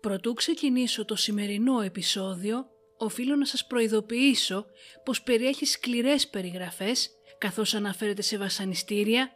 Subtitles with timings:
[0.00, 2.66] Προτού ξεκινήσω το σημερινό επεισόδιο,
[2.98, 4.66] οφείλω να σας προειδοποιήσω
[5.04, 9.30] πως περιέχει σκληρές περιγραφές καθώς αναφέρεται σε βασανιστήρια,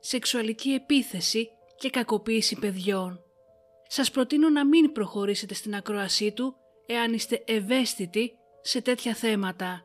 [0.00, 1.48] σεξουαλική επίθεση
[1.78, 3.20] και κακοποίηση παιδιών.
[3.88, 6.54] Σας προτείνω να μην προχωρήσετε στην ακροασή του
[6.86, 9.84] εάν είστε ευαίσθητοι σε τέτοια θέματα.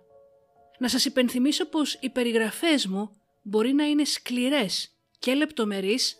[0.79, 3.09] Να σας υπενθυμίσω πως οι περιγραφές μου
[3.41, 4.89] μπορεί να είναι σκληρές
[5.19, 6.15] και λεπτομερείς,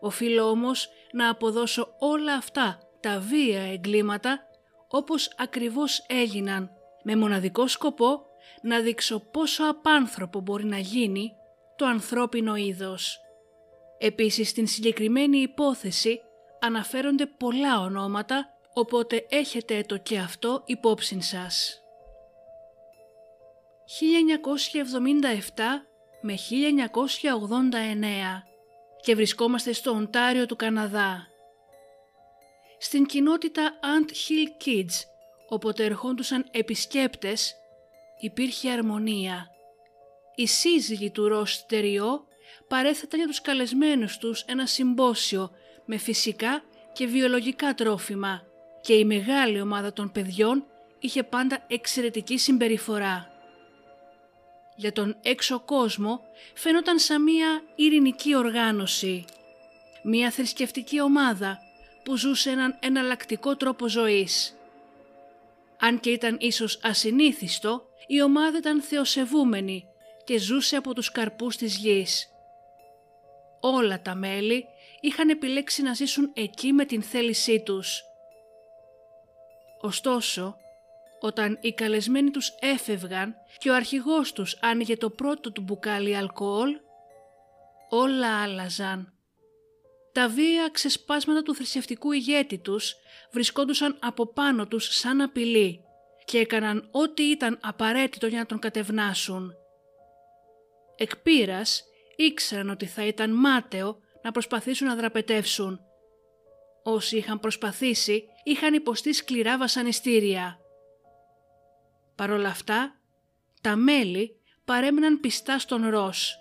[0.00, 4.46] οφείλω όμως να αποδώσω όλα αυτά τα βία εγκλήματα
[4.88, 6.70] όπως ακριβώς έγιναν
[7.02, 8.26] με μοναδικό σκοπό
[8.62, 11.32] να δείξω πόσο απάνθρωπο μπορεί να γίνει
[11.76, 13.18] το ανθρώπινο είδος.
[13.98, 16.20] Επίσης στην συγκεκριμένη υπόθεση
[16.60, 21.82] αναφέρονται πολλά ονόματα οπότε έχετε το και αυτό υπόψη σας.
[25.54, 25.62] 1977
[26.20, 26.36] με 1989
[29.00, 31.35] και βρισκόμαστε στο Οντάριο του Καναδά.
[32.86, 34.94] Στην κοινότητα Ant Hill Kids,
[35.48, 37.54] όποτε ερχόντουσαν επισκέπτες,
[38.20, 39.46] υπήρχε αρμονία.
[40.34, 42.26] Οι σύζυγοι του Ροστ Τεριό
[42.68, 45.50] παρέθεταν για τους καλεσμένους τους ένα συμπόσιο
[45.84, 48.42] με φυσικά και βιολογικά τρόφιμα
[48.80, 50.64] και η μεγάλη ομάδα των παιδιών
[50.98, 53.30] είχε πάντα εξαιρετική συμπεριφορά.
[54.76, 56.20] Για τον έξω κόσμο
[56.54, 59.24] φαίνονταν σαν μία ειρηνική οργάνωση.
[60.02, 61.65] Μία θρησκευτική ομάδα
[62.06, 64.56] που ζούσε έναν εναλλακτικό τρόπο ζωής.
[65.78, 69.84] Αν και ήταν ίσως ασυνήθιστο, η ομάδα ήταν θεοσεβούμενη
[70.24, 72.28] και ζούσε από τους καρπούς της γης.
[73.60, 74.64] Όλα τα μέλη
[75.00, 78.02] είχαν επιλέξει να ζήσουν εκεί με την θέλησή τους.
[79.80, 80.56] Ωστόσο,
[81.20, 86.76] όταν οι καλεσμένοι τους έφευγαν και ο αρχηγός τους άνοιγε το πρώτο του μπουκάλι αλκοόλ,
[87.88, 89.15] όλα άλλαζαν.
[90.16, 92.96] Τα βία ξεσπάσματα του θρησκευτικού ηγέτη τους
[93.32, 95.80] βρισκόντουσαν από πάνω τους σαν απειλή
[96.24, 99.52] και έκαναν ό,τι ήταν απαραίτητο για να τον κατευνάσουν.
[100.96, 101.10] Εκ
[102.16, 105.80] ήξεραν ότι θα ήταν μάταιο να προσπαθήσουν να δραπετεύσουν.
[106.82, 110.58] Όσοι είχαν προσπαθήσει είχαν υποστεί σκληρά βασανιστήρια.
[112.14, 113.00] Παρ' όλα αυτά,
[113.60, 116.38] τα μέλη παρέμειναν πιστά στον Ρος.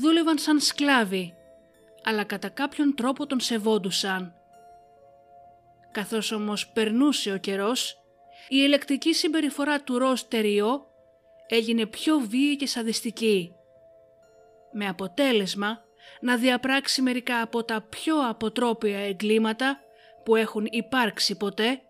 [0.00, 1.34] Δούλευαν σαν σκλάβοι,
[2.08, 4.34] αλλά κατά κάποιον τρόπο τον σεβόντουσαν.
[5.92, 8.02] Καθώς όμως περνούσε ο καιρός,
[8.48, 10.86] η ελεκτική συμπεριφορά του Ρος Τεριό
[11.46, 13.52] έγινε πιο βίαιη και σαδιστική.
[14.72, 15.84] Με αποτέλεσμα
[16.20, 19.80] να διαπράξει μερικά από τα πιο αποτρόπια εγκλήματα
[20.24, 21.80] που έχουν υπάρξει ποτέ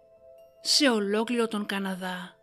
[0.60, 2.35] σε ολόκληρο τον Καναδά.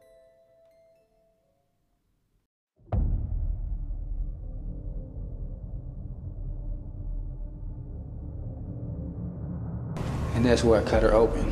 [10.36, 11.52] And that's where I cut her open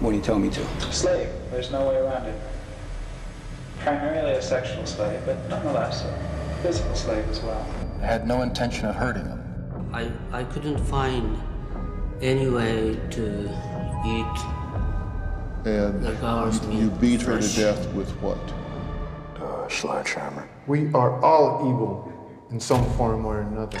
[0.00, 0.64] when he told me to.
[0.92, 1.28] Slave.
[1.50, 2.40] There's no way around it.
[3.80, 7.66] Primarily a sexual slave, but nonetheless a physical slave as well.
[8.02, 9.90] I had no intention of hurting him.
[9.92, 11.38] I, I couldn't find
[12.20, 13.42] any way to
[14.06, 14.38] eat
[15.70, 16.80] And the girl's you, meat.
[16.80, 18.38] you beat her to death with what?
[19.40, 20.48] Uh, sledgehammer.
[20.66, 22.12] We are all evil
[22.50, 23.80] in some form or another.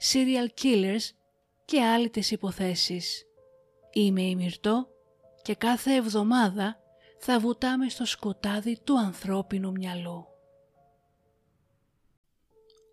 [0.00, 1.10] serial killers
[1.64, 3.22] και άλλες υποθέσεις.
[3.92, 4.88] Είμαι η Μυρτώ
[5.42, 6.80] και κάθε εβδομάδα
[7.18, 10.26] θα βουτάμε στο σκοτάδι του ανθρώπινου μυαλού.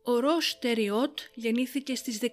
[0.03, 2.27] Ο Ρος Τεριότ γεννήθηκε στις 16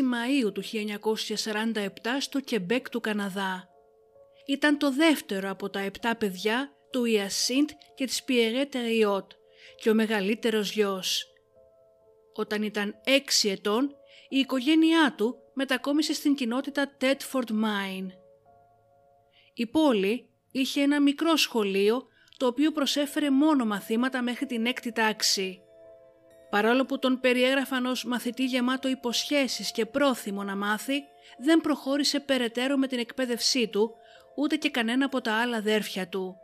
[0.00, 1.88] Μαΐου του 1947
[2.20, 3.68] στο Κεμπέκ του Καναδά.
[4.46, 9.30] Ήταν το δεύτερο από τα επτά παιδιά του Ιασίντ και της Πιερέ Τεριότ
[9.80, 11.26] και ο μεγαλύτερος γιος.
[12.34, 12.94] Όταν ήταν
[13.42, 13.96] 6 ετών,
[14.28, 18.06] η οικογένειά του μετακόμισε στην κοινότητα Τέτφορντ Mine.
[19.54, 22.06] Η πόλη είχε ένα μικρό σχολείο
[22.36, 25.60] το οποίο προσέφερε μόνο μαθήματα μέχρι την έκτη τάξη.
[26.50, 31.02] Παρόλο που τον περιέγραφαν ως μαθητή γεμάτο υποσχέσεις και πρόθυμο να μάθει,
[31.38, 33.94] δεν προχώρησε περαιτέρω με την εκπαίδευσή του,
[34.36, 36.36] ούτε και κανένα από τα άλλα αδέρφια του.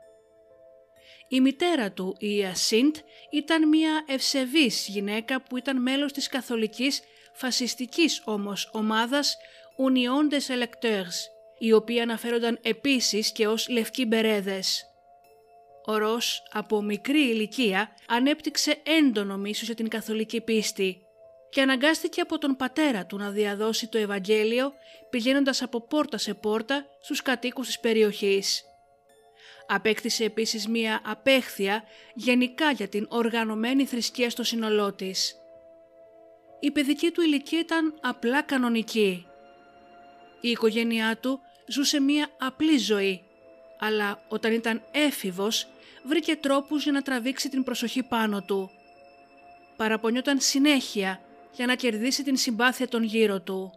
[1.28, 2.96] Η μητέρα του, η Ιασίντ,
[3.30, 7.02] ήταν μια ευσεβής γυναίκα που ήταν μέλος της καθολικής,
[7.32, 9.36] φασιστικής όμως ομάδας
[9.76, 11.14] Union des Electeurs,
[11.58, 14.86] οι οποίοι αναφέρονταν επίσης και ως λευκοί μπερέδες.
[15.84, 21.02] Ο Ρος από μικρή ηλικία ανέπτυξε έντονο μίσος για την καθολική πίστη
[21.50, 24.72] και αναγκάστηκε από τον πατέρα του να διαδώσει το Ευαγγέλιο
[25.10, 28.64] πηγαίνοντας από πόρτα σε πόρτα στους κατοίκους της περιοχής.
[29.66, 35.41] Απέκτησε επίσης μία απέχθεια γενικά για την οργανωμένη θρησκεία στο σύνολό της.
[36.64, 39.26] Η παιδική του ηλικία ήταν απλά κανονική.
[40.40, 43.22] Η οικογένειά του ζούσε μία απλή ζωή,
[43.78, 45.66] αλλά όταν ήταν έφηβος
[46.04, 48.70] βρήκε τρόπους για να τραβήξει την προσοχή πάνω του.
[49.76, 51.20] Παραπονιόταν συνέχεια
[51.52, 53.72] για να κερδίσει την συμπάθεια των γύρω του.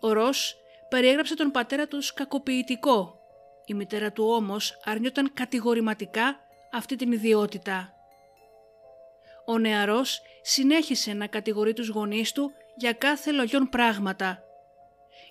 [0.00, 0.56] Ο Ρος
[0.88, 3.18] περιέγραψε τον πατέρα του κακοποιητικό.
[3.64, 6.40] Η μητέρα του όμως αρνιόταν κατηγορηματικά
[6.72, 7.95] αυτή την ιδιότητα.
[9.46, 14.42] Ο νεαρός συνέχισε να κατηγορεί τους γονείς του για κάθε λογιόν πράγματα.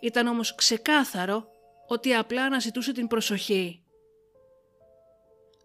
[0.02, 1.48] Ήταν όμως ξεκάθαρο
[1.88, 3.80] ότι απλά αναζητούσε την προσοχή.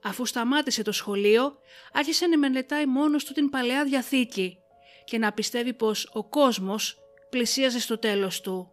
[0.02, 1.58] Αφού σταμάτησε το σχολείο,
[1.92, 4.58] άρχισε να μελετάει μόνος του την Παλαιά Διαθήκη
[5.04, 6.98] και να πιστεύει πως ο κόσμος
[7.30, 8.70] πλησίαζε στο τέλος του.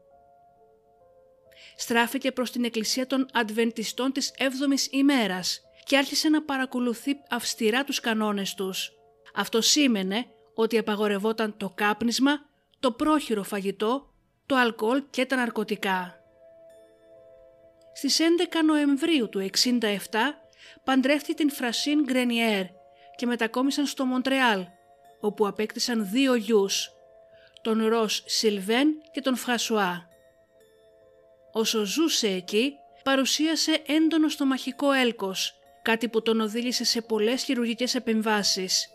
[1.75, 7.99] Στράφηκε προς την εκκλησία των Αντβεντιστών της 7ης ημέρας και άρχισε να παρακολουθεί αυστηρά τους
[7.99, 8.96] κανόνες τους.
[9.37, 12.31] Αυτό σήμαινε ότι απαγορευόταν το κάπνισμα,
[12.79, 14.13] το πρόχειρο φαγητό,
[14.45, 16.15] το αλκοόλ και τα ναρκωτικά.
[17.93, 19.79] Στις 11 Νοεμβρίου του 67
[20.83, 22.63] παντρεύτηκε την Φρασίν Γκρενιέρ
[23.15, 24.65] και μετακόμισαν στο Μοντρεάλ,
[25.19, 26.89] όπου απέκτησαν δύο γιους,
[27.61, 30.07] τον Ρος Σιλβέν και τον Φρασουά.
[31.51, 32.73] Όσο ζούσε εκεί,
[33.03, 38.91] παρουσίασε έντονο στομαχικό έλκος, κάτι που τον οδήγησε σε πολλές χειρουργικές επεμβάσεις.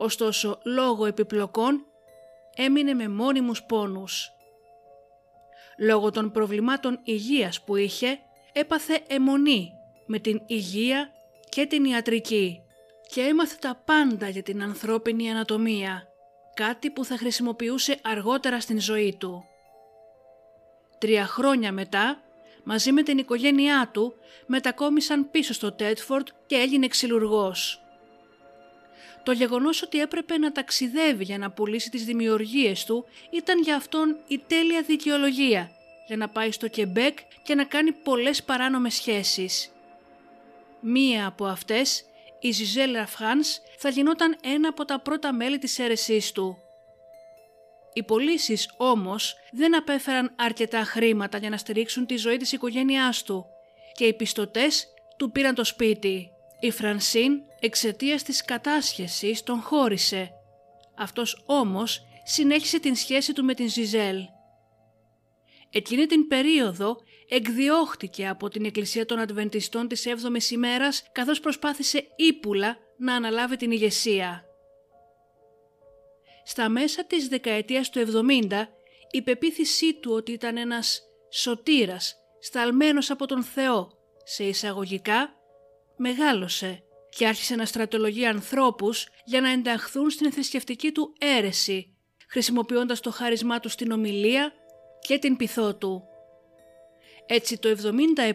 [0.00, 1.86] Ωστόσο, λόγω επιπλοκών,
[2.56, 4.30] έμεινε με μόνιμους πόνους.
[5.78, 8.18] Λόγω των προβλημάτων υγείας που είχε,
[8.52, 9.72] έπαθε αιμονή
[10.06, 11.10] με την υγεία
[11.48, 12.62] και την ιατρική
[13.10, 16.08] και έμαθε τα πάντα για την ανθρώπινη ανατομία,
[16.54, 19.44] κάτι που θα χρησιμοποιούσε αργότερα στην ζωή του.
[20.98, 22.22] Τρία χρόνια μετά,
[22.64, 24.14] μαζί με την οικογένειά του,
[24.46, 27.82] μετακόμισαν πίσω στο Τέτφορντ και έγινε ξυλουργός.
[29.22, 34.16] Το γεγονός ότι έπρεπε να ταξιδεύει για να πουλήσει τις δημιουργίες του ήταν για αυτόν
[34.26, 35.70] η τέλεια δικαιολογία
[36.06, 39.72] για να πάει στο Κεμπέκ και να κάνει πολλές παράνομες σχέσεις.
[40.80, 42.04] Μία από αυτές,
[42.40, 46.58] η Ζιζέλ Φρανς, θα γινόταν ένα από τα πρώτα μέλη της αίρεσής του.
[47.92, 53.46] Οι πωλήσεις όμως δεν απέφεραν αρκετά χρήματα για να στηρίξουν τη ζωή της οικογένειάς του
[53.94, 54.86] και οι πιστωτές
[55.16, 56.30] του πήραν το σπίτι.
[56.60, 60.30] Η Φρανσίν εξαιτίας της κατάσχεσης τον χώρισε.
[60.96, 64.18] Αυτός όμως συνέχισε την σχέση του με την Ζιζέλ.
[65.70, 66.96] Εκείνη την περίοδο
[67.28, 73.70] εκδιώχτηκε από την Εκκλησία των Αδβεντιστών της 7ης ημέρας καθώς προσπάθησε ύπουλα να αναλάβει την
[73.70, 74.44] ηγεσία.
[76.44, 78.68] Στα μέσα της δεκαετίας του 70
[79.10, 83.90] η πεποίθησή του ότι ήταν ένας σωτήρας σταλμένος από τον Θεό
[84.24, 85.34] σε εισαγωγικά
[85.96, 86.82] μεγάλωσε
[87.18, 91.96] και άρχισε να στρατολογεί ανθρώπους για να ενταχθούν στην θρησκευτική του αίρεση
[92.28, 94.52] χρησιμοποιώντας το χάρισμά του στην ομιλία
[95.00, 96.02] και την πυθό του.
[97.26, 98.32] Έτσι το 77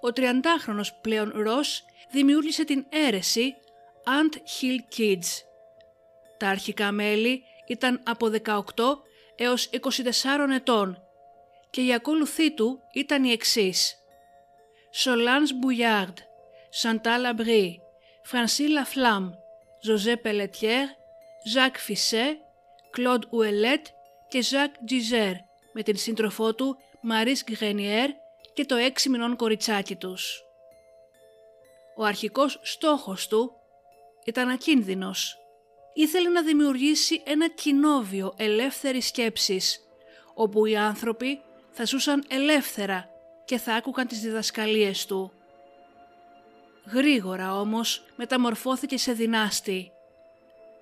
[0.00, 3.54] ο 30χρονος πλέον Ρος δημιούργησε την αίρεση
[4.04, 5.42] Ant Hill Kids.
[6.36, 8.62] Τα αρχικά μέλη ήταν από 18
[9.36, 9.80] έως 24
[10.54, 10.98] ετών
[11.70, 13.96] και οι ακόλουθοί του ήταν οι εξής.
[15.04, 16.14] Solange Bouillard,
[16.82, 17.85] Chantal Abri,
[18.32, 19.36] Francine Laflamme,
[19.84, 20.84] José Pelletier,
[21.44, 22.40] Jacques Fisset,
[22.90, 23.82] Claude Ouellet
[24.28, 25.32] και Jacques Gizer
[25.72, 28.10] με την σύντροφό του Μαρίς Γκρενιέρ
[28.54, 30.42] και το έξι μηνών κοριτσάκι τους.
[31.96, 33.52] Ο αρχικός στόχος του
[34.24, 35.38] ήταν ακίνδυνος.
[35.94, 39.80] Ήθελε να δημιουργήσει ένα κοινόβιο ελεύθερης σκέψης,
[40.34, 43.08] όπου οι άνθρωποι θα ζούσαν ελεύθερα
[43.44, 45.32] και θα άκουγαν τις διδασκαλίες του.
[46.92, 49.90] Γρήγορα όμως μεταμορφώθηκε σε δυνάστη.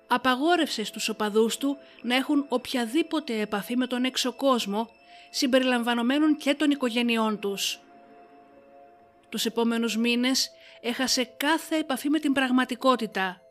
[0.07, 4.89] Απαγόρευσε στους οπαδούς του να έχουν οποιαδήποτε επαφή με τον έξω κόσμο
[5.29, 7.79] συμπεριλαμβανομένων και των οικογενειών τους.
[9.29, 13.41] Τους επόμενους μήνες έχασε κάθε επαφή με την πραγματικότητα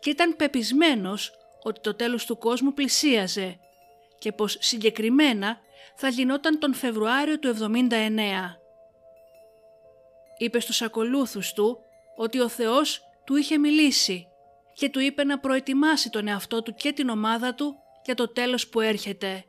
[0.00, 3.58] και ήταν πεπισμένος ότι το τέλος του κόσμου πλησίαζε
[4.18, 5.58] και πως συγκεκριμένα
[5.96, 7.90] θα γινόταν τον Φεβρουάριο του 79.
[10.38, 11.83] Είπε στους ακολούθους του
[12.16, 14.26] ότι ο Θεός του είχε μιλήσει
[14.74, 18.68] και του είπε να προετοιμάσει τον εαυτό του και την ομάδα του για το τέλος
[18.68, 19.44] που έρχεται.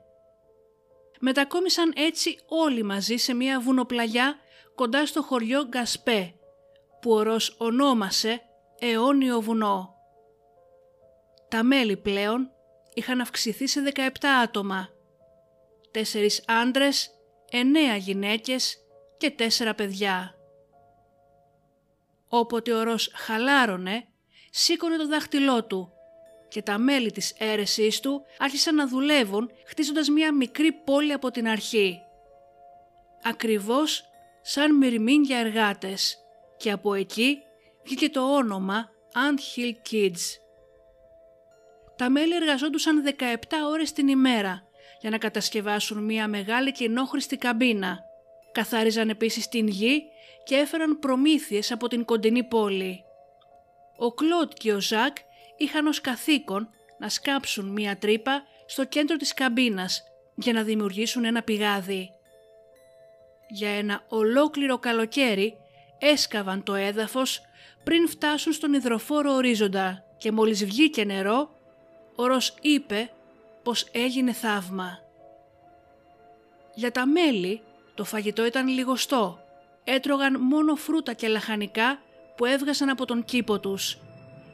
[1.20, 4.36] Μετακόμισαν έτσι όλοι μαζί σε μια βουνοπλαγιά
[4.76, 6.34] κοντά στο χωριό Γκασπέ,
[7.02, 8.42] που ο Ρος ονόμασε
[8.80, 9.94] αιώνιο βουνό.
[11.50, 12.52] Τα μέλη πλέον
[12.94, 14.10] είχαν αυξηθεί σε 17
[14.44, 14.90] άτομα.
[15.92, 17.10] Τέσσερις άντρες,
[17.52, 18.78] εννέα γυναίκες
[19.18, 20.35] και τέσσερα παιδιά.
[22.38, 24.08] Όποτε ο Ρος χαλάρωνε,
[24.50, 25.92] σήκωνε το δάχτυλό του
[26.48, 31.48] και τα μέλη της αίρεσής του άρχισαν να δουλεύουν χτίζοντας μια μικρή πόλη από την
[31.48, 32.00] αρχή.
[33.24, 34.04] Ακριβώς
[34.42, 36.18] σαν μυρμήγκια εργάτες
[36.58, 37.38] και από εκεί
[37.84, 40.40] βγήκε το όνομα Ant Hill Kids.
[41.96, 43.34] Τα μέλη εργαζόντουσαν 17
[43.70, 44.68] ώρες την ημέρα
[45.02, 48.00] για να κατασκευάσουν μια μεγάλη κοινόχρηστη καμπίνα.
[48.52, 50.04] Καθάριζαν επίσης την γη
[50.46, 53.04] και έφεραν προμήθειες από την κοντινή πόλη.
[53.98, 55.18] Ο Κλοντ και ο Ζακ
[55.58, 60.04] είχαν ως καθήκον να σκάψουν μία τρύπα στο κέντρο της καμπίνας
[60.36, 62.10] για να δημιουργήσουν ένα πηγάδι.
[63.50, 65.58] Για ένα ολόκληρο καλοκαίρι
[66.00, 67.42] έσκαβαν το έδαφος
[67.84, 71.50] πριν φτάσουν στον υδροφόρο ορίζοντα και μόλις βγήκε νερό,
[72.16, 73.12] ο Ρος είπε
[73.64, 75.00] πως έγινε θαύμα.
[76.74, 77.62] Για τα μέλη
[77.96, 79.45] το φαγητό ήταν λιγοστό.
[79.88, 82.00] Έτρωγαν μόνο φρούτα και λαχανικά
[82.36, 83.98] που έβγασαν από τον κήπο τους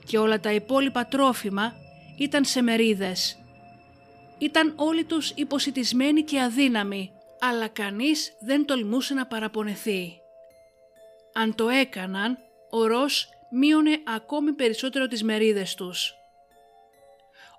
[0.06, 1.74] και όλα τα υπόλοιπα τρόφιμα
[2.18, 3.38] ήταν σε μερίδες.
[4.38, 10.22] Ήταν όλοι τους υποσυτισμένοι και αδύναμοι, αλλά κανείς δεν τολμούσε να παραπονεθεί.
[11.34, 12.38] Αν το έκαναν,
[12.70, 16.14] ο Ρος μείωνε ακόμη περισσότερο τις μερίδες τους.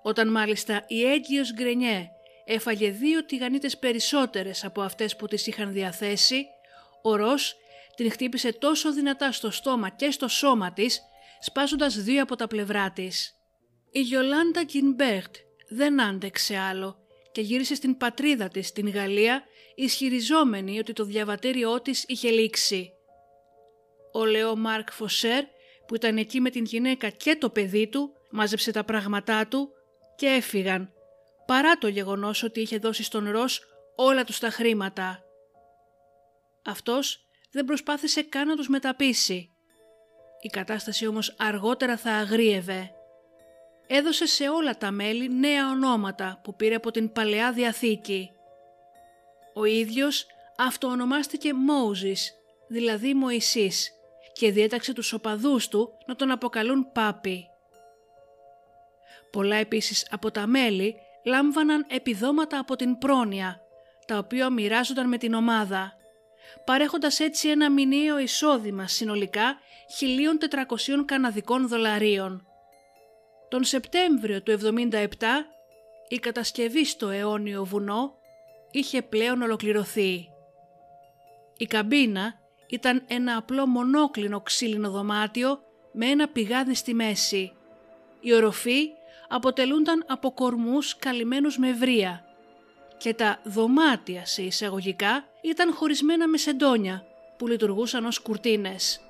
[0.02, 2.09] Όταν μάλιστα η έγκυος Γκρενιέ
[2.45, 6.47] έφαγε δύο τηγανίτες περισσότερες από αυτές που τις είχαν διαθέσει,
[7.02, 7.57] ο Ρος
[7.96, 11.00] την χτύπησε τόσο δυνατά στο στόμα και στο σώμα της,
[11.40, 13.34] σπάζοντας δύο από τα πλευρά της.
[13.90, 15.34] Η Γιολάντα Κινμπέρτ
[15.68, 16.96] δεν άντεξε άλλο
[17.32, 19.44] και γύρισε στην πατρίδα της, στην Γαλλία,
[19.75, 22.92] ισχυριζόμενη ότι το διαβατήριό της είχε λήξει.
[24.12, 25.44] Ο Λεό Μάρκ Φωσέρ,
[25.87, 29.68] που ήταν εκεί με την γυναίκα και το παιδί του, μάζεψε τα πράγματά του
[30.16, 30.92] και έφυγαν,
[31.46, 33.62] παρά το γεγονός ότι είχε δώσει στον Ροκ
[33.96, 35.25] όλα τους τα χρήματα.
[36.64, 39.50] Αυτός δεν προσπάθησε καν να τους μεταπείσει.
[40.40, 42.90] Η κατάσταση όμως αργότερα θα αγρίευε.
[43.87, 48.30] Έδωσε σε όλα τα μέλη νέα ονόματα που πήρε από την Παλαιά Διαθήκη.
[49.54, 52.35] Ο ίδιος αυτοονομάστηκε Μόουζης,
[52.68, 53.90] δηλαδή Μωυσής,
[54.32, 57.47] και διέταξε τους οπαδούς του να τον αποκαλούν Πάπη.
[59.30, 63.61] Πολλά επίσης από τα μέλη λάμβαναν επιδόματα από την πρόνοια,
[64.06, 65.97] τα οποία μοιράζονταν με την ομάδα
[66.64, 69.59] παρέχοντας έτσι ένα μηνιαίο εισόδημα συνολικά
[70.99, 72.47] 1.400 καναδικών δολαρίων.
[73.49, 74.59] Τον Σεπτέμβριο του
[74.90, 75.06] 1977
[76.09, 78.14] η κατασκευή στο αιώνιο βουνό
[78.71, 80.28] είχε πλέον ολοκληρωθεί.
[81.56, 82.35] Η καμπίνα
[82.66, 85.59] ήταν ένα απλό μονόκλινο ξύλινο δωμάτιο
[85.92, 87.52] με ένα πηγάδι στη μέση.
[88.21, 88.88] Οι οροφοί
[89.28, 92.25] αποτελούνταν από κορμούς καλυμμένους με βρία
[93.02, 97.04] και τα δωμάτια σε εισαγωγικά ήταν χωρισμένα με σεντόνια
[97.37, 99.00] που λειτουργούσαν ως κουρτίνες.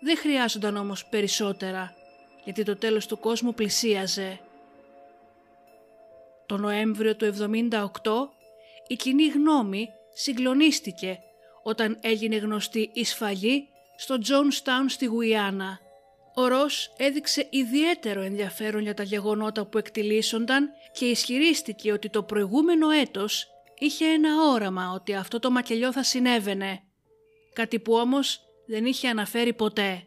[0.00, 1.94] Δεν χρειάζονταν όμως περισσότερα,
[2.44, 4.40] γιατί το τέλος του κόσμου πλησίαζε.
[6.46, 7.88] Το Νοέμβριο του 78
[8.86, 11.18] η κοινή γνώμη συγκλονίστηκε
[11.62, 15.78] όταν έγινε γνωστή η σφαγή στο Τζόνστάουν στη Γουιάννα.
[16.40, 22.90] Ο Ρος έδειξε ιδιαίτερο ενδιαφέρον για τα γεγονότα που εκτιλήσονταν και ισχυρίστηκε ότι το προηγούμενο
[22.90, 23.46] έτος
[23.78, 26.82] είχε ένα όραμα ότι αυτό το μακελιό θα συνέβαινε,
[27.52, 30.04] κάτι που όμως δεν είχε αναφέρει ποτέ.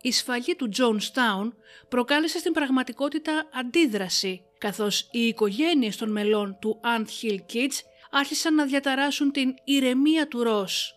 [0.00, 1.52] Η σφαγή του Jonestown
[1.88, 7.78] προκάλεσε στην πραγματικότητα αντίδραση, καθώς οι οικογένειες των μελών του Ant Hill Kids
[8.10, 10.94] άρχισαν να διαταράσσουν την ηρεμία του Ρος.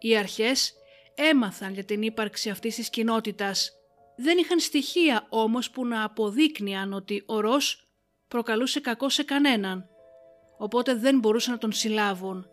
[0.00, 0.74] Οι αρχές
[1.22, 3.72] έμαθαν για την ύπαρξη αυτής της κοινότητας.
[4.16, 7.88] Δεν είχαν στοιχεία όμως που να αποδείκνυαν ότι ο Ρος
[8.28, 9.86] προκαλούσε κακό σε κανέναν,
[10.58, 12.46] οπότε δεν μπορούσαν να τον συλλάβουν.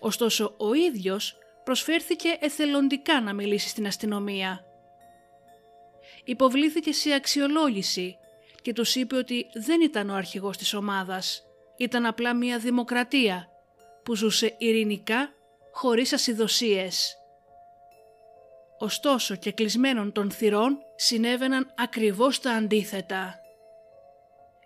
[0.00, 4.64] Ωστόσο ο ίδιος προσφέρθηκε εθελοντικά να μιλήσει στην αστυνομία.
[6.24, 8.16] Υποβλήθηκε σε αξιολόγηση
[8.62, 11.42] και τους είπε ότι δεν ήταν ο αρχηγός της ομάδας.
[11.76, 13.48] Ήταν απλά μια δημοκρατία
[14.04, 15.32] που ζούσε ειρηνικά
[15.72, 17.17] χωρίς ασυδοσίες.
[18.78, 23.40] Ωστόσο και κλεισμένων των θυρών συνέβαιναν ακριβώς τα αντίθετα.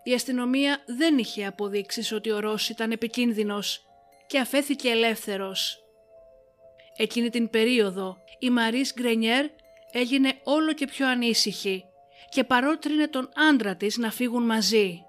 [0.03, 3.87] Η αστυνομία δεν είχε αποδείξεις ότι ο Ρος ήταν επικίνδυνος
[4.27, 5.79] και αφέθηκε ελεύθερος.
[6.97, 9.47] Εκείνη την περίοδο η Μαρίς Γκρενιέρ
[9.93, 11.85] έγινε όλο και πιο ανήσυχη
[12.29, 15.03] και παρότρινε τον άντρα της να φύγουν μαζί.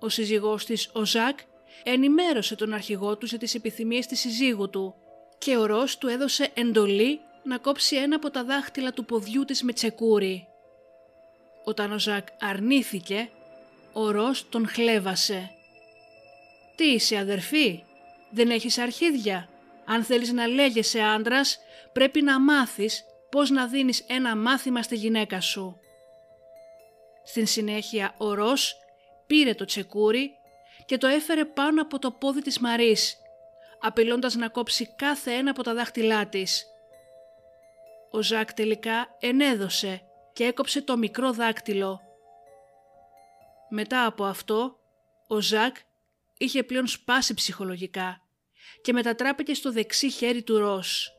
[0.00, 1.38] Ο σύζυγός της, ο Ζακ,
[1.84, 4.94] ενημέρωσε τον αρχηγό του για τις επιθυμίες της συζύγου του
[5.38, 9.62] και ο Ρος του έδωσε εντολή να κόψει ένα από τα δάχτυλα του ποδιού της
[9.62, 10.48] με τσεκούρι.
[11.64, 13.30] Όταν ο Ζακ αρνήθηκε,
[13.92, 15.50] ο Ρος τον χλέβασε.
[16.76, 17.84] «Τι είσαι αδερφή,
[18.30, 19.48] δεν έχεις αρχίδια;
[19.84, 21.58] Αν θέλεις να λέγεσαι άντρας,
[21.92, 25.76] πρέπει να μάθεις πώς να δίνεις ένα μάθημα στη γυναίκα σου».
[27.24, 28.76] Στην συνέχεια ο Ρος
[29.26, 30.30] πήρε το τσεκούρι
[30.86, 33.16] και το έφερε πάνω από το πόδι της Μαρίς,
[33.80, 36.66] απειλώντας να κόψει κάθε ένα από τα δάχτυλά της.
[38.10, 42.00] Ο Ζακ τελικά ενέδωσε και έκοψε το μικρό δάκτυλο.
[43.70, 44.78] Μετά από αυτό,
[45.26, 45.76] ο Ζακ
[46.38, 48.22] είχε πλέον σπάσει ψυχολογικά
[48.82, 51.12] και μετατράπηκε στο δεξί χέρι του Ρος.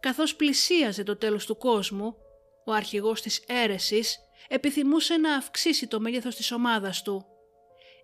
[0.00, 2.16] Καθώς πλησίαζε το τέλος του κόσμου,
[2.64, 4.18] ο αρχηγός της αίρεσης
[4.48, 7.26] επιθυμούσε να αυξήσει το μέγεθος της ομάδας του.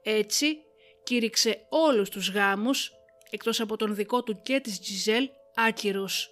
[0.02, 0.59] Έτσι,
[1.02, 2.92] κήρυξε όλους τους γάμους,
[3.30, 6.28] εκτός από τον δικό του και της Τζιζέλ, άκυρους.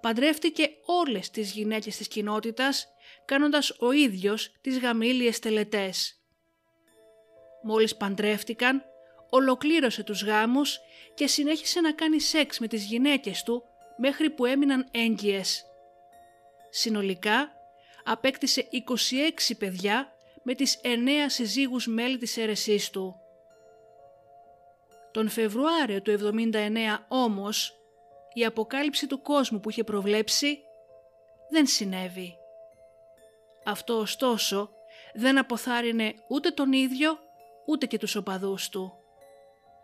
[0.00, 2.88] Παντρεύτηκε όλες τις γυναίκες της κοινότητας,
[3.24, 6.14] κάνοντας ο ίδιος τις γαμήλιες τελετές.
[7.62, 8.84] Μόλις παντρεύτηκαν,
[9.30, 10.78] ολοκλήρωσε τους γάμους
[11.14, 13.62] και συνέχισε να κάνει σεξ με τις γυναίκες του
[13.96, 15.64] μέχρι που έμειναν έγκυες.
[16.70, 17.52] Συνολικά
[18.04, 23.14] απέκτησε 26 παιδιά με τις 9 συζύγους μέλη της αίρεσής του.
[25.10, 27.79] Τον Φεβρουάριο του 79 όμως,
[28.32, 30.58] η αποκάλυψη του κόσμου που είχε προβλέψει
[31.50, 32.34] δεν συνέβη.
[33.64, 34.70] Αυτό ωστόσο
[35.14, 37.18] δεν αποθάρρυνε ούτε τον ίδιο
[37.66, 38.94] ούτε και τους οπαδούς του.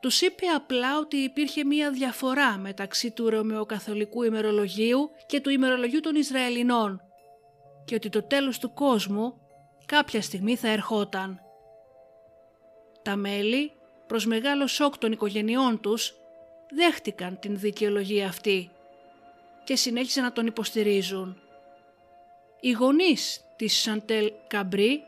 [0.01, 6.15] Τους είπε απλά ότι υπήρχε μία διαφορά μεταξύ του Ρωμαιοκαθολικού ημερολογίου και του ημερολογίου των
[6.15, 7.01] Ισραηλινών
[7.85, 9.41] και ότι το τέλος του κόσμου
[9.87, 11.41] κάποια στιγμή θα ερχόταν.
[13.03, 13.73] Τα μέλη,
[14.07, 16.15] προς μεγάλο σοκ των οικογενειών τους,
[16.71, 18.71] δέχτηκαν την δικαιολογία αυτή
[19.65, 21.41] και συνέχισαν να τον υποστηρίζουν.
[22.61, 25.03] Οι γονείς της Σαντέλ Καμπρί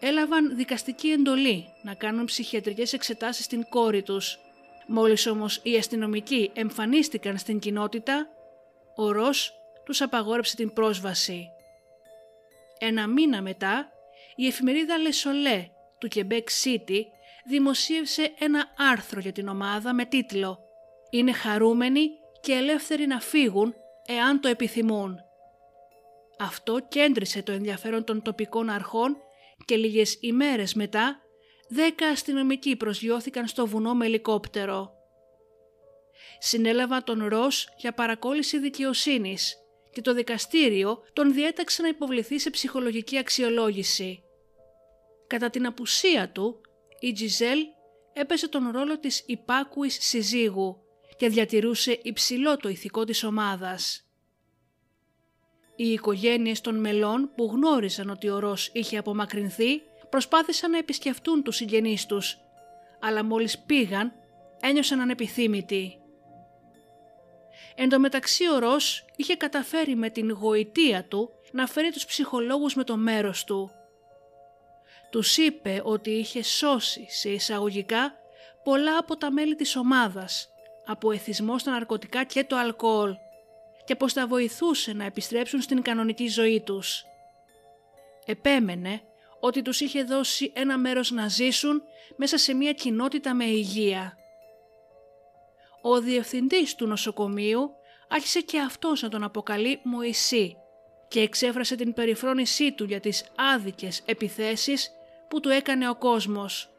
[0.00, 4.38] έλαβαν δικαστική εντολή να κάνουν ψυχιατρικές εξετάσεις στην κόρη τους.
[4.86, 8.28] Μόλις όμως οι αστυνομικοί εμφανίστηκαν στην κοινότητα,
[8.96, 9.52] ο Ρος
[9.84, 11.48] τους απαγόρεψε την πρόσβαση.
[12.78, 13.88] Ένα μήνα μετά,
[14.36, 17.00] η εφημερίδα Λεσολέ του Quebec City
[17.46, 20.65] δημοσίευσε ένα άρθρο για την ομάδα με τίτλο
[21.10, 23.74] «Είναι χαρούμενοι και ελεύθεροι να φύγουν
[24.06, 25.16] εάν το επιθυμούν».
[26.38, 29.16] Αυτό κέντρισε το ενδιαφέρον των τοπικών αρχών
[29.64, 31.20] και λίγες ημέρες μετά
[31.68, 34.90] δέκα αστυνομικοί προσγειώθηκαν στο βουνό με ελικόπτερο.
[36.38, 39.56] Συνέλαβαν τον Ρος για παρακόλληση δικαιοσύνης
[39.92, 44.22] και το δικαστήριο τον διέταξε να υποβληθεί σε ψυχολογική αξιολόγηση.
[45.26, 46.60] Κατά την απουσία του,
[47.00, 47.58] η Τζιζέλ
[48.12, 50.85] έπεσε τον ρόλο της υπάκουης συζύγου
[51.16, 54.06] και διατηρούσε υψηλό το ηθικό της ομάδας.
[55.76, 61.56] Οι οικογένειες των μελών που γνώριζαν ότι ο Ρος είχε απομακρυνθεί προσπάθησαν να επισκεφτούν τους
[61.56, 62.38] συγγενείς τους,
[63.00, 64.12] αλλά μόλις πήγαν
[64.60, 66.00] ένιωσαν ανεπιθύμητοι.
[67.74, 72.74] Εν τω μεταξύ ο Ρος είχε καταφέρει με την γοητεία του να φέρει τους ψυχολόγους
[72.74, 73.70] με το μέρος του.
[75.10, 78.14] Τους είπε ότι είχε σώσει σε εισαγωγικά
[78.64, 80.48] πολλά από τα μέλη της ομάδας
[80.86, 83.16] από εθισμό στα ναρκωτικά και το αλκοόλ
[83.84, 87.04] και πως τα βοηθούσε να επιστρέψουν στην κανονική ζωή τους.
[88.26, 89.00] Επέμενε
[89.40, 91.82] ότι τους είχε δώσει ένα μέρος να ζήσουν
[92.16, 94.16] μέσα σε μια κοινότητα με υγεία.
[95.82, 97.70] Ο διευθυντής του νοσοκομείου
[98.08, 100.56] άρχισε και αυτός να τον αποκαλεί Μωυσή
[101.08, 104.90] και εξέφρασε την περιφρόνησή του για τις άδικες επιθέσεις
[105.28, 106.70] που του έκανε ο κόσμος.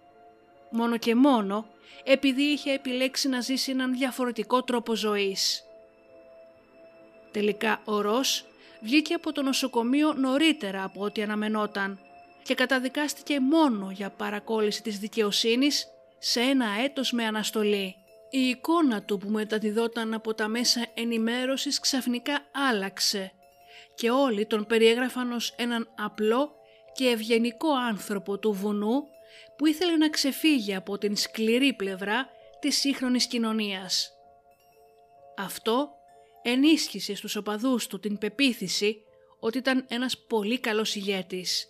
[0.72, 1.66] Μόνο και μόνο
[2.04, 5.64] επειδή είχε επιλέξει να ζήσει έναν διαφορετικό τρόπο ζωής.
[7.32, 8.46] Τελικά ο Ρος
[8.82, 12.00] βγήκε από το νοσοκομείο νωρίτερα από ό,τι αναμενόταν
[12.44, 15.88] και καταδικάστηκε μόνο για παρακόλληση της δικαιοσύνης
[16.20, 17.96] σε ένα έτος με αναστολή.
[18.30, 23.32] Η εικόνα του που μεταδιδόταν από τα μέσα ενημέρωσης ξαφνικά άλλαξε
[23.96, 26.52] και όλοι τον περιέγραφαν ως έναν απλό
[26.94, 29.04] και ευγενικό άνθρωπο του βουνού
[29.58, 34.12] που ήθελε να ξεφύγει από την σκληρή πλευρά της σύγχρονης κοινωνίας.
[35.38, 35.90] Αυτό
[36.42, 39.02] ενίσχυσε στους οπαδούς του την πεποίθηση
[39.40, 41.68] ότι ήταν ένας πολύ καλός ηγέτης.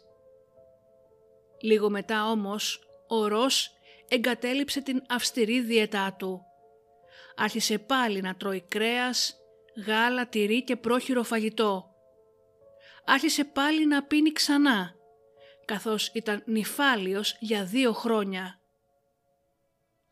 [1.61, 3.71] Λίγο μετά όμως, ο Ρος
[4.07, 6.41] εγκατέλειψε την αυστηρή διαιτά του.
[7.35, 9.35] Άρχισε πάλι να τρώει κρέας,
[9.85, 11.85] γάλα, τυρί και πρόχειρο φαγητό.
[13.05, 14.95] Άρχισε πάλι να πίνει ξανά,
[15.67, 18.59] καθώς ήταν νυφάλιος για δύο χρόνια.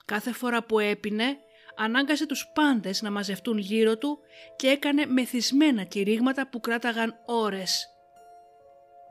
[0.06, 1.38] Κάθε φορά που έπινε,
[1.76, 4.20] ανάγκασε τους πάντες να μαζευτούν γύρω του
[4.56, 7.88] και έκανε μεθυσμένα κηρύγματα που κράταγαν ώρες.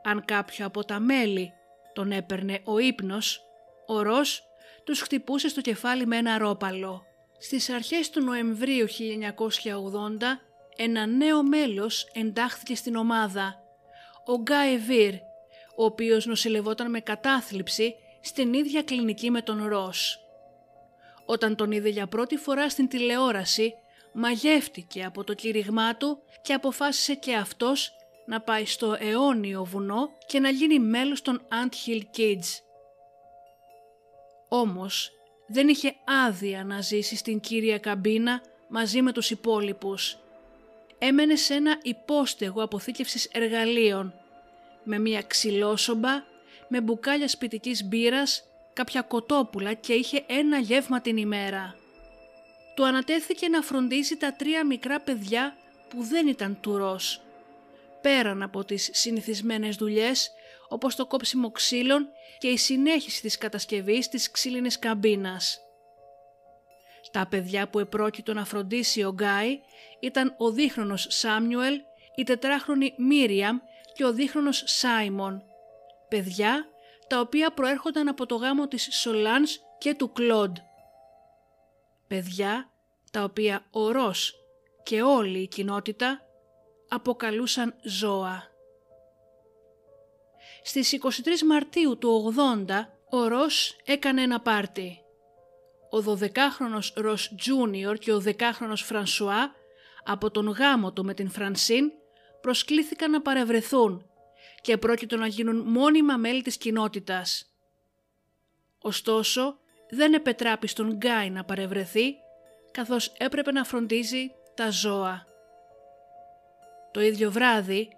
[0.03, 1.53] Αν κάποιο από τα μέλη
[1.93, 3.41] τον έπαιρνε ο ύπνος,
[3.87, 4.43] ο Ρος
[4.83, 7.05] τους χτυπούσε στο κεφάλι με ένα ρόπαλο.
[7.39, 10.39] Στις αρχές του Νοεμβρίου 1980,
[10.75, 13.55] ένα νέο μέλος εντάχθηκε στην ομάδα,
[14.25, 15.13] ο Γκάι Βίρ,
[15.75, 20.19] ο οποίος νοσηλευόταν με κατάθλιψη στην ίδια κλινική με τον Ρος.
[21.25, 23.73] Όταν τον είδε για πρώτη φορά στην τηλεόραση,
[24.13, 30.39] μαγεύτηκε από το κήρυγμά του και αποφάσισε και αυτός να πάει στο αιώνιο βουνό και
[30.39, 32.59] να γίνει μέλος των Ant Hill Kids.
[34.47, 35.11] Όμως
[35.47, 35.95] δεν είχε
[36.27, 40.17] άδεια να ζήσει στην κύρια καμπίνα μαζί με τους υπόλοιπους.
[40.97, 44.13] Έμενε σε ένα υπόστεγο αποθήκευσης εργαλείων,
[44.85, 46.23] με μια ξυλόσομπα,
[46.67, 48.43] με μπουκάλια σπιτικής μπύρας,
[48.73, 51.75] κάποια κοτόπουλα και είχε ένα γεύμα την ημέρα.
[52.75, 55.55] Του ανατέθηκε να φροντίσει τα τρία μικρά παιδιά
[55.89, 57.21] που δεν ήταν τουρός.
[58.01, 60.31] Πέραν από τις συνηθισμένες δουλειές,
[60.69, 65.59] όπως το κόψιμο ξύλων και η συνέχιση της κατασκευής της ξύλινης καμπίνας.
[67.11, 69.59] Τα παιδιά που επρόκειτο να φροντίσει ο Γκάι
[69.99, 71.81] ήταν ο δίχρονος Σάμιουελ,
[72.15, 73.59] η τετράχρονη Μίριαμ
[73.95, 75.43] και ο δίχρονος Σάιμον.
[76.09, 76.65] Παιδιά
[77.07, 80.57] τα οποία προέρχονταν από το γάμο της Σολάνς και του Κλοντ.
[82.07, 82.69] Παιδιά
[83.11, 84.33] τα οποία ο Ρος
[84.83, 86.21] και όλη η κοινότητα
[86.87, 88.43] αποκαλούσαν ζώα.
[90.63, 92.33] Στις 23 Μαρτίου του
[92.67, 94.99] 80 ο Ρος έκανε ένα πάρτι.
[95.89, 99.51] Ο 12χρονος Ρος Τζούνιορ και ο 10χρονος Φρανσουά
[100.03, 101.91] από τον γάμο του με την Φρανσίν
[102.45, 104.09] προσκλήθηκαν να παρευρεθούν
[104.61, 107.55] και πρόκειτο να γίνουν μόνιμα μέλη της κοινότητας.
[108.81, 109.57] Ωστόσο,
[109.89, 112.15] δεν επετράπη στον Γκάι να παρευρεθεί,
[112.71, 115.25] καθώς έπρεπε να φροντίζει τα ζώα.
[116.91, 117.89] Το ίδιο βράδυ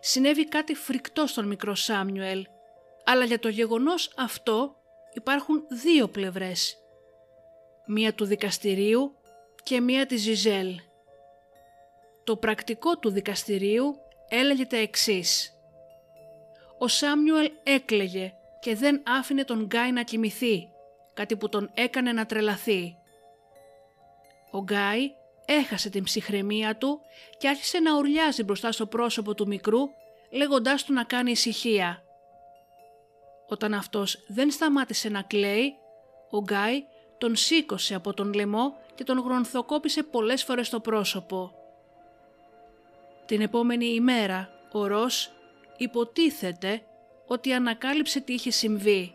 [0.00, 2.46] συνέβη κάτι φρικτό στον μικρό Σάμιουελ,
[3.04, 4.76] αλλά για το γεγονός αυτό
[5.12, 6.76] υπάρχουν δύο πλευρές.
[7.86, 9.14] Μία του δικαστηρίου
[9.62, 10.80] και μία της Ζιζέλ.
[12.28, 13.94] Το πρακτικό του δικαστηρίου
[14.28, 15.52] έλεγε τα εξής.
[16.78, 20.68] Ο Σάμιουελ έκλαιγε και δεν άφηνε τον Γκάι να κοιμηθεί,
[21.14, 22.96] κάτι που τον έκανε να τρελαθεί.
[24.50, 25.10] Ο Γκάι
[25.44, 27.00] έχασε την ψυχραιμία του
[27.38, 29.80] και άρχισε να ουρλιάζει μπροστά στο πρόσωπο του μικρού,
[30.30, 32.02] λέγοντάς του να κάνει ησυχία.
[33.48, 35.74] Όταν αυτός δεν σταμάτησε να κλαίει,
[36.30, 36.84] ο Γκάι
[37.18, 41.57] τον σήκωσε από τον λαιμό και τον γρονθοκόπησε πολλές φορές στο πρόσωπο.
[43.28, 45.30] Την επόμενη ημέρα, ο Ρος
[45.76, 46.82] υποτίθεται
[47.26, 49.14] ότι ανακάλυψε τι είχε συμβεί.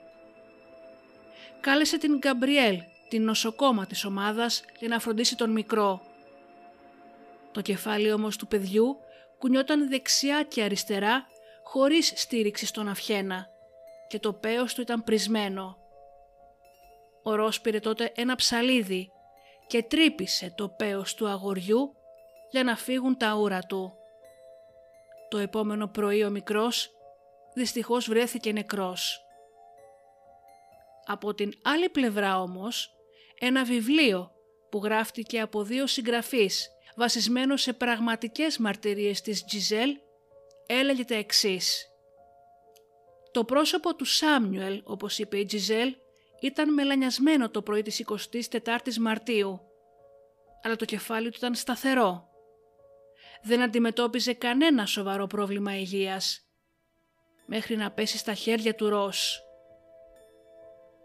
[1.60, 6.02] Κάλεσε την Γκαμπριέλ, την νοσοκόμα της ομάδας, για να φροντίσει τον μικρό.
[7.52, 8.98] Το κεφάλι όμως του παιδιού
[9.38, 11.28] κουνιόταν δεξιά και αριστερά
[11.64, 13.48] χωρίς στήριξη στον αυχένα
[14.08, 15.78] και το πέος του ήταν πρισμένο.
[17.24, 19.12] Ο Ρος πήρε τότε ένα ψαλίδι
[19.68, 21.96] και τρύπησε το πέος του αγοριού
[22.52, 23.98] για να φύγουν τα ούρα του.
[25.34, 26.92] Το επόμενο πρωί ο μικρός
[27.54, 29.22] δυστυχώς βρέθηκε νεκρός.
[31.06, 32.94] Από την άλλη πλευρά όμως,
[33.40, 34.32] ένα βιβλίο
[34.70, 39.98] που γράφτηκε από δύο συγγραφείς βασισμένο σε πραγματικές μαρτυρίες της Τζιζέλ
[40.68, 41.88] έλεγε τα εξής.
[43.32, 45.96] Το πρόσωπο του Σάμιουελ, όπως είπε η Τζιζέλ,
[46.42, 49.62] ήταν μελανιασμένο το πρωί της 24ης Μαρτίου,
[50.64, 52.33] αλλά το κεφάλι του ήταν σταθερό
[53.44, 56.42] δεν αντιμετώπιζε κανένα σοβαρό πρόβλημα υγείας,
[57.46, 59.44] μέχρι να πέσει στα χέρια του Ρος.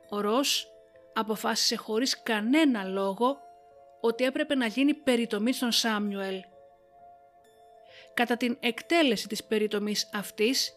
[0.09, 0.66] Ο Ρος
[1.14, 3.38] αποφάσισε χωρίς κανένα λόγο
[4.01, 6.40] ότι έπρεπε να γίνει περιτομή στον Σάμιουελ.
[8.14, 10.72] Κατά την εκτέλεση της περιτομής αυτής,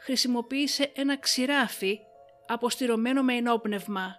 [0.00, 1.98] χρησιμοποίησε ένα ξηράφι
[2.46, 4.16] αποστηρωμένο με ενόπνευμα.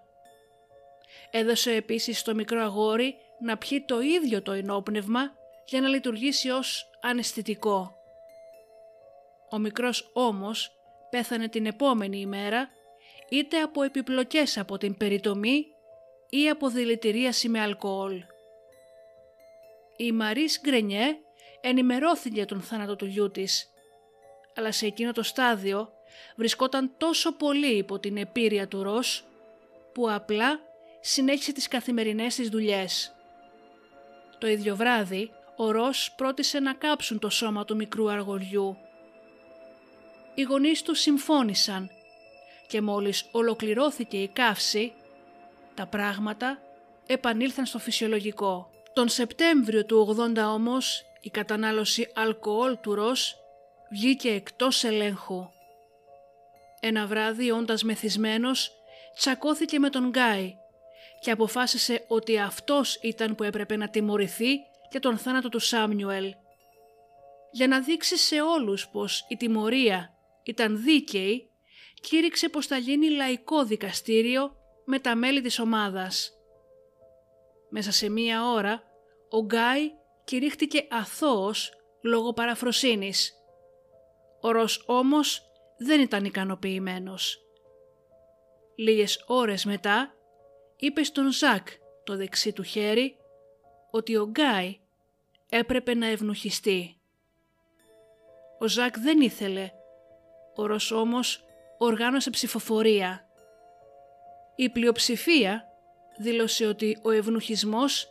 [1.31, 5.38] Έδωσε επίσης στο μικρό αγόρι να πιει το ίδιο το ενόπνευμα
[5.69, 7.95] για να λειτουργήσει ως αναισθητικό.
[9.49, 10.71] Ο μικρός όμως
[11.09, 12.69] πέθανε την επόμενη ημέρα
[13.29, 15.65] είτε από επιπλοκές από την περιτομή
[16.29, 18.23] ή από δηλητηρίαση με αλκοόλ.
[19.97, 21.17] η Μαρίς Γκρενιέ
[21.61, 23.69] ενημερώθηκε τον θάνατο του γιού της,
[24.55, 25.91] αλλά σε εκείνο το στάδιο
[26.35, 29.25] βρισκόταν τόσο πολύ υπό την επίρρεια του Ρος,
[29.93, 30.59] που απλά
[30.99, 33.15] συνέχισε τις καθημερινές της δουλειές.
[34.37, 38.77] Το ίδιο βράδυ, ο Ρος πρότισε να κάψουν το σώμα του μικρού αργοριού.
[40.35, 41.89] Οι γονείς του συμφώνησαν
[42.67, 44.93] και μόλις ολοκληρώθηκε η καύση,
[45.73, 46.61] τα πράγματα
[47.05, 48.69] επανήλθαν στο φυσιολογικό.
[48.93, 53.35] Τον Σεπτέμβριο του 80 όμως η κατανάλωση αλκοόλ του Ρος
[53.91, 55.49] βγήκε εκτός ελέγχου.
[56.79, 58.71] Ένα βράδυ όντας μεθυσμένος
[59.15, 60.55] τσακώθηκε με τον Γκάι
[61.21, 66.33] και αποφάσισε ότι αυτός ήταν που έπρεπε να τιμωρηθεί για τον θάνατο του Σάμιουελ.
[67.51, 71.49] Για να δείξει σε όλους πως η τιμωρία ήταν δίκαιη,
[72.01, 76.31] κήρυξε πως θα γίνει λαϊκό δικαστήριο με τα μέλη της ομάδας.
[77.69, 78.83] Μέσα σε μία ώρα,
[79.29, 79.91] ο Γκάι
[80.23, 83.33] κηρύχτηκε αθώος λόγω παραφροσύνης.
[84.41, 85.41] Ο Ρος όμως
[85.77, 87.43] δεν ήταν ικανοποιημένος.
[88.75, 90.13] Λίγες ώρες μετά
[90.75, 91.67] είπε στον Ζακ
[92.03, 93.18] το δεξί του χέρι
[93.91, 94.79] ότι ο Γκάι
[95.49, 96.95] έπρεπε να ευνουχιστεί.
[98.59, 99.71] Ο Ζακ δεν ήθελε,
[100.55, 101.43] ο Ρος όμως
[101.77, 103.27] οργάνωσε ψηφοφορία.
[104.55, 105.63] Η πλειοψηφία
[106.17, 108.07] δήλωσε ότι ο ευνουχισμός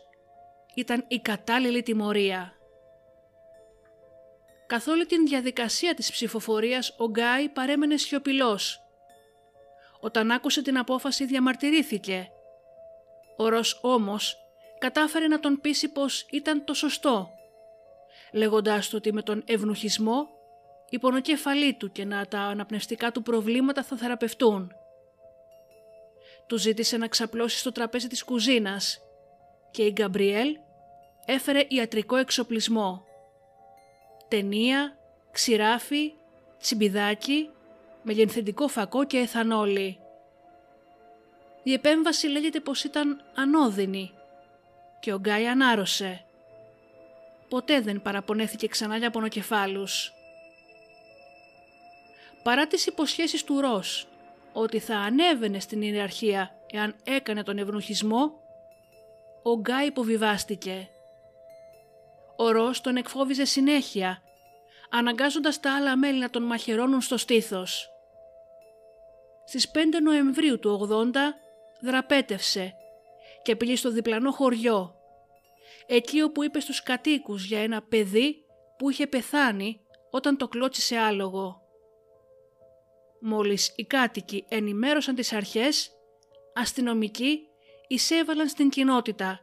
[0.75, 2.53] ήταν η κατάλληλη τιμωρία.
[4.67, 8.83] Καθ' όλη την διαδικασία της ψηφοφορίας ο Γκάι παρέμενε σιωπηλός.
[9.99, 12.31] Όταν άκουσε την απόφαση διαμαρτυρήθηκε.
[13.37, 14.37] Ο Ρος όμως
[14.79, 17.29] κατάφερε να τον πείσει πως ήταν το σωστό,
[18.31, 20.27] λέγοντάς του ότι με τον ευνουχισμό
[20.89, 24.71] η πονοκέφαλή του και να τα αναπνευστικά του προβλήματα θα θεραπευτούν.
[26.47, 28.99] Του ζήτησε να ξαπλώσει στο τραπέζι της κουζίνας
[29.71, 30.57] και η Γκαμπριέλ
[31.25, 33.03] έφερε ιατρικό εξοπλισμό.
[34.27, 34.97] Ταινία,
[35.31, 36.13] ξηράφι,
[36.59, 37.49] τσιμπιδάκι,
[38.01, 39.99] μεγενθεντικό φακό και εθανόλη.
[41.63, 44.13] Η επέμβαση λέγεται πως ήταν ανώδυνη
[44.99, 46.23] και ο Γκάι ανάρρωσε.
[47.49, 50.13] Ποτέ δεν παραπονέθηκε ξανά για πονοκεφάλους.
[52.43, 54.07] Παρά τις υποσχέσεις του Ρος
[54.53, 58.31] ότι θα ανέβαινε στην ιεραρχία εάν έκανε τον ευνουχισμό,
[59.43, 60.89] ο Γκάι υποβιβάστηκε.
[62.35, 64.21] Ο Ρος τον εκφόβιζε συνέχεια,
[64.89, 67.89] αναγκάζοντας τα άλλα μέλη να τον μαχαιρώνουν στο στήθος.
[69.45, 71.15] Στις 5 Νοεμβρίου του 80
[71.81, 72.73] δραπέτευσε
[73.41, 74.95] και πήγε στο διπλανό χωριό,
[75.87, 78.45] εκεί όπου είπε στους κατοίκους για ένα παιδί
[78.77, 81.61] που είχε πεθάνει όταν το κλώτσισε άλογο.
[83.21, 85.91] Μόλις οι κάτοικοι ενημέρωσαν τις αρχές,
[86.53, 87.39] αστυνομικοί
[87.87, 89.39] εισέβαλαν στην κοινότητα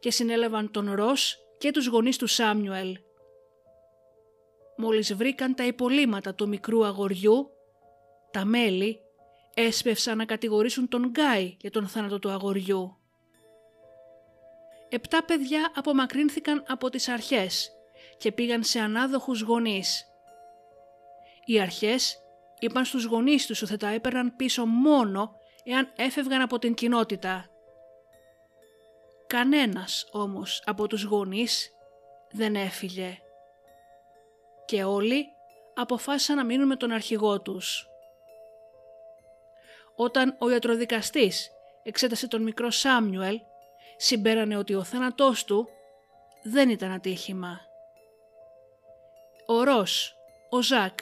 [0.00, 2.98] και συνέλαβαν τον Ρος και τους γονείς του Σάμιουελ.
[4.76, 7.50] Μόλις βρήκαν τα υπολείμματα του μικρού αγοριού,
[8.30, 8.98] τα μέλη
[9.54, 12.96] έσπευσαν να κατηγορήσουν τον Γκάι για τον θάνατο του αγοριού.
[14.94, 17.72] Επτά παιδιά απομακρύνθηκαν από τις αρχές
[18.16, 20.06] και πήγαν σε ανάδοχους γονείς.
[21.44, 22.18] Οι αρχές
[22.58, 27.46] είπαν στους γονείς τους ότι θα τα έπαιρναν πίσω μόνο εάν έφευγαν από την κοινότητα.
[29.26, 31.70] Κανένας όμως από τους γονείς
[32.30, 33.18] δεν έφυγε.
[34.64, 35.26] Και όλοι
[35.74, 37.88] αποφάσισαν να μείνουν με τον αρχηγό τους.
[39.96, 41.50] Όταν ο ιατροδικαστής
[41.82, 43.40] εξέτασε τον μικρό Σάμιουελ,
[43.96, 45.68] συμπέρανε ότι ο θάνατός του
[46.42, 47.60] δεν ήταν ατύχημα.
[49.46, 50.16] Ο Ρος,
[50.50, 50.98] ο Ζακ,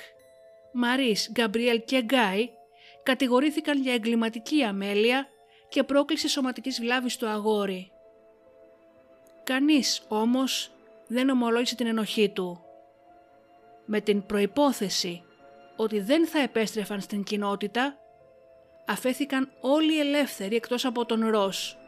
[0.73, 2.51] Μαρίς, Γκαμπριέλ και Γκάι
[3.03, 5.27] κατηγορήθηκαν για εγκληματική αμέλεια
[5.69, 7.93] και πρόκληση σωματικής βλάβης στο αγόρι.
[9.45, 10.71] Κανείς όμως
[11.07, 12.65] δεν ομολόγησε την ενοχή του.
[13.85, 15.23] Με την προϋπόθεση
[15.77, 17.97] ότι δεν θα επέστρεφαν στην κοινότητα,
[18.87, 21.79] αφέθηκαν όλοι ελεύθεροι εκτός από τον Ρος,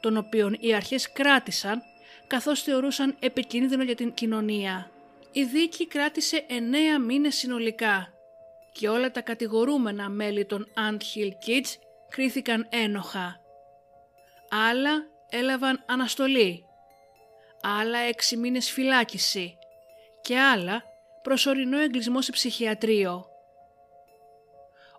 [0.00, 1.82] τον οποίον οι αρχές κράτησαν
[2.26, 4.90] καθώς θεωρούσαν επικίνδυνο για την κοινωνία.
[5.32, 8.12] Η δίκη κράτησε εννέα μήνες συνολικά
[8.72, 11.74] και όλα τα κατηγορούμενα μέλη των Ant Hill Kids
[12.08, 13.40] κρίθηκαν ένοχα.
[14.70, 16.64] Άλλα έλαβαν αναστολή,
[17.62, 19.58] άλλα έξι μήνες φυλάκιση
[20.20, 20.82] και άλλα
[21.22, 23.24] προσωρινό εγκλισμό σε ψυχιατρίο.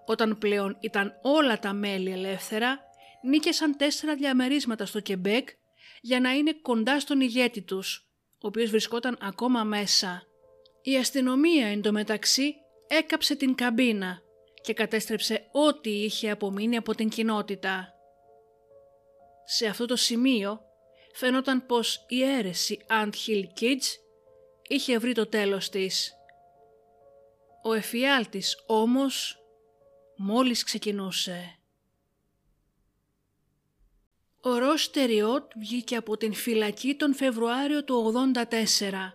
[0.05, 2.79] Όταν πλέον ήταν όλα τα μέλη ελεύθερα,
[3.23, 5.49] νίκησαν τέσσερα διαμερίσματα στο Κεμπέκ
[6.01, 10.23] για να είναι κοντά στον ηγέτη τους, ο οποίος βρισκόταν ακόμα μέσα.
[10.81, 12.55] Η αστυνομία εντωμεταξύ
[12.87, 14.21] έκαψε την καμπίνα
[14.61, 17.93] και κατέστρεψε ό,τι είχε απομείνει από την κοινότητα.
[19.45, 20.61] Σε αυτό το σημείο
[21.13, 23.85] φαινόταν πως η αίρεση Ant Hill Kids
[24.67, 26.13] είχε βρει το τέλος της.
[27.63, 29.37] Ο εφιάλτης όμως
[30.17, 31.60] μόλις ξεκινούσε.
[34.43, 39.13] Ο Ρος Τεριότ βγήκε από την φυλακή τον Φεβρουάριο του 84.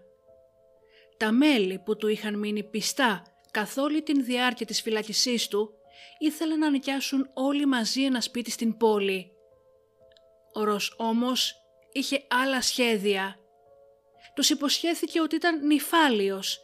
[1.17, 5.71] Τα μέλη που του είχαν μείνει πιστά καθ' όλη την διάρκεια της φυλακισής του
[6.19, 9.31] ήθελαν να νοικιάσουν όλοι μαζί ένα σπίτι στην πόλη.
[10.53, 11.55] Ο Ρος όμως
[11.93, 13.37] είχε άλλα σχέδια.
[14.35, 16.61] Τους υποσχέθηκε ότι ήταν νυφάλιος,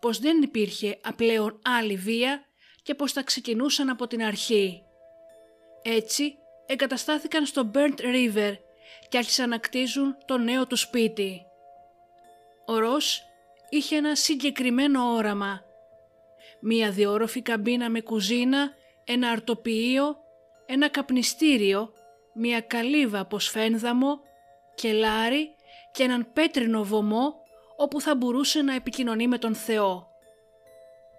[0.00, 2.44] πως δεν υπήρχε απλέον άλλη βία
[2.82, 4.82] και πως θα ξεκινούσαν από την αρχή.
[5.82, 8.56] Έτσι εγκαταστάθηκαν στο Burnt River
[9.08, 11.46] και άρχισαν να κτίζουν το νέο του σπίτι.
[12.66, 13.22] Ο Ρος
[13.68, 15.62] είχε ένα συγκεκριμένο όραμα.
[16.60, 18.70] Μία διόροφη καμπίνα με κουζίνα,
[19.04, 20.16] ένα αρτοποιείο,
[20.66, 21.92] ένα καπνιστήριο,
[22.34, 24.20] μία καλύβα από σφένδαμο,
[24.74, 25.54] κελάρι
[25.92, 27.34] και έναν πέτρινο βωμό
[27.76, 30.08] όπου θα μπορούσε να επικοινωνεί με τον Θεό.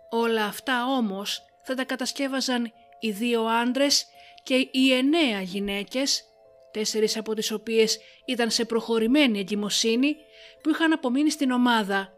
[0.09, 4.05] Όλα αυτά όμως θα τα κατασκεύαζαν οι δύο άντρες
[4.43, 6.23] και οι εννέα γυναίκες,
[6.71, 10.15] τέσσερις από τις οποίες ήταν σε προχωρημένη εγκυμοσύνη,
[10.61, 12.13] που είχαν απομείνει στην ομάδα,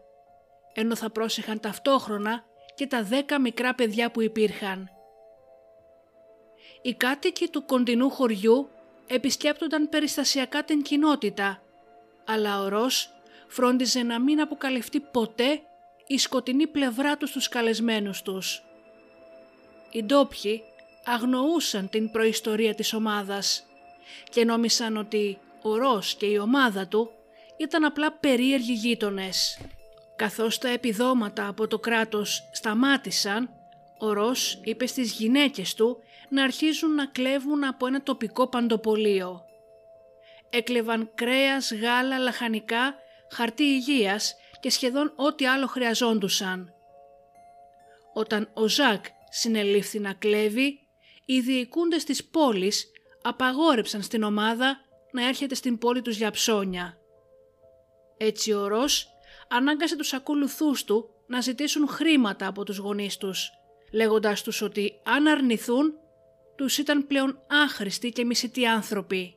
[0.74, 4.90] ενώ θα πρόσεχαν ταυτόχρονα και τα δέκα μικρά παιδιά που υπήρχαν.
[6.82, 8.70] Οι κάτοικοι του κοντινού χωριού
[9.06, 11.62] επισκέπτονταν περιστασιακά την κοινότητα,
[12.24, 13.10] αλλά ο Ρος
[13.48, 15.60] φρόντιζε να μην αποκαλυφθεί ποτέ
[16.06, 18.62] η σκοτεινή πλευρά του στους καλεσμένους τους.
[19.90, 20.62] Οι ντόπιοι
[21.06, 23.66] αγνοούσαν την προϊστορία της ομάδας
[24.30, 27.10] και νόμισαν ότι ο Ρος και η ομάδα του
[27.56, 29.60] ήταν απλά περίεργοι γείτονες.
[30.16, 33.50] Καθώς τα επιδόματα από το κράτος σταμάτησαν,
[33.98, 39.44] ο Ρος είπε στις γυναίκες του να αρχίζουν να κλέβουν από ένα τοπικό παντοπολείο.
[40.50, 42.94] Έκλεβαν κρέας, γάλα, λαχανικά,
[43.30, 46.72] χαρτί υγείας και σχεδόν ό,τι άλλο χρειαζόντουσαν.
[48.14, 50.85] Όταν ο Ζακ συνελήφθη να κλέβει,
[51.26, 52.90] οι διοικούντες της πόλης
[53.22, 54.80] απαγόρεψαν στην ομάδα
[55.12, 56.98] να έρχεται στην πόλη τους για ψώνια.
[58.16, 59.08] Έτσι ο Ρος
[59.48, 63.50] ανάγκασε τους ακολουθούς του να ζητήσουν χρήματα από τους γονείς τους,
[63.92, 65.94] λέγοντάς τους ότι αν αρνηθούν,
[66.56, 69.36] τους ήταν πλέον άχρηστοι και μισητοί άνθρωποι.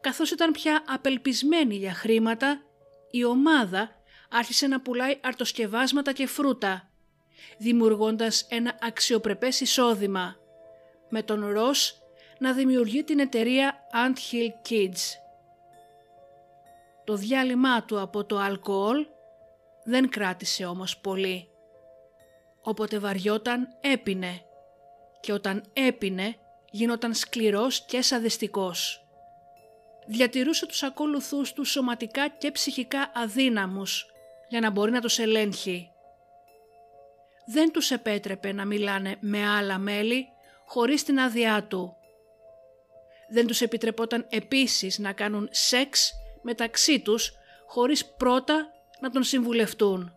[0.00, 2.62] Καθώς ήταν πια απελπισμένοι για χρήματα,
[3.10, 3.90] η ομάδα
[4.30, 6.90] άρχισε να πουλάει αρτοσκευάσματα και φρούτα,
[7.58, 10.36] δημιουργώντας ένα αξιοπρεπές εισόδημα,
[11.08, 12.00] με τον Ρος
[12.38, 14.98] να δημιουργεί την εταιρεία Ant Hill Kids.
[17.04, 19.06] Το διάλειμμα του από το αλκοόλ
[19.84, 21.48] δεν κράτησε όμως πολύ.
[22.62, 24.40] Όποτε βαριόταν έπινε
[25.20, 26.36] και όταν έπινε
[26.70, 29.06] γινόταν σκληρός και σαδιστικός.
[30.06, 34.06] Διατηρούσε τους ακόλουθούς του σωματικά και ψυχικά αδύναμους
[34.48, 35.90] για να μπορεί να τους ελέγχει
[37.46, 40.26] δεν τους επέτρεπε να μιλάνε με άλλα μέλη
[40.66, 41.96] χωρίς την άδειά του.
[43.28, 47.32] Δεν τους επιτρεπόταν επίσης να κάνουν σεξ μεταξύ τους
[47.66, 48.68] χωρίς πρώτα
[49.00, 50.14] να τον συμβουλευτούν.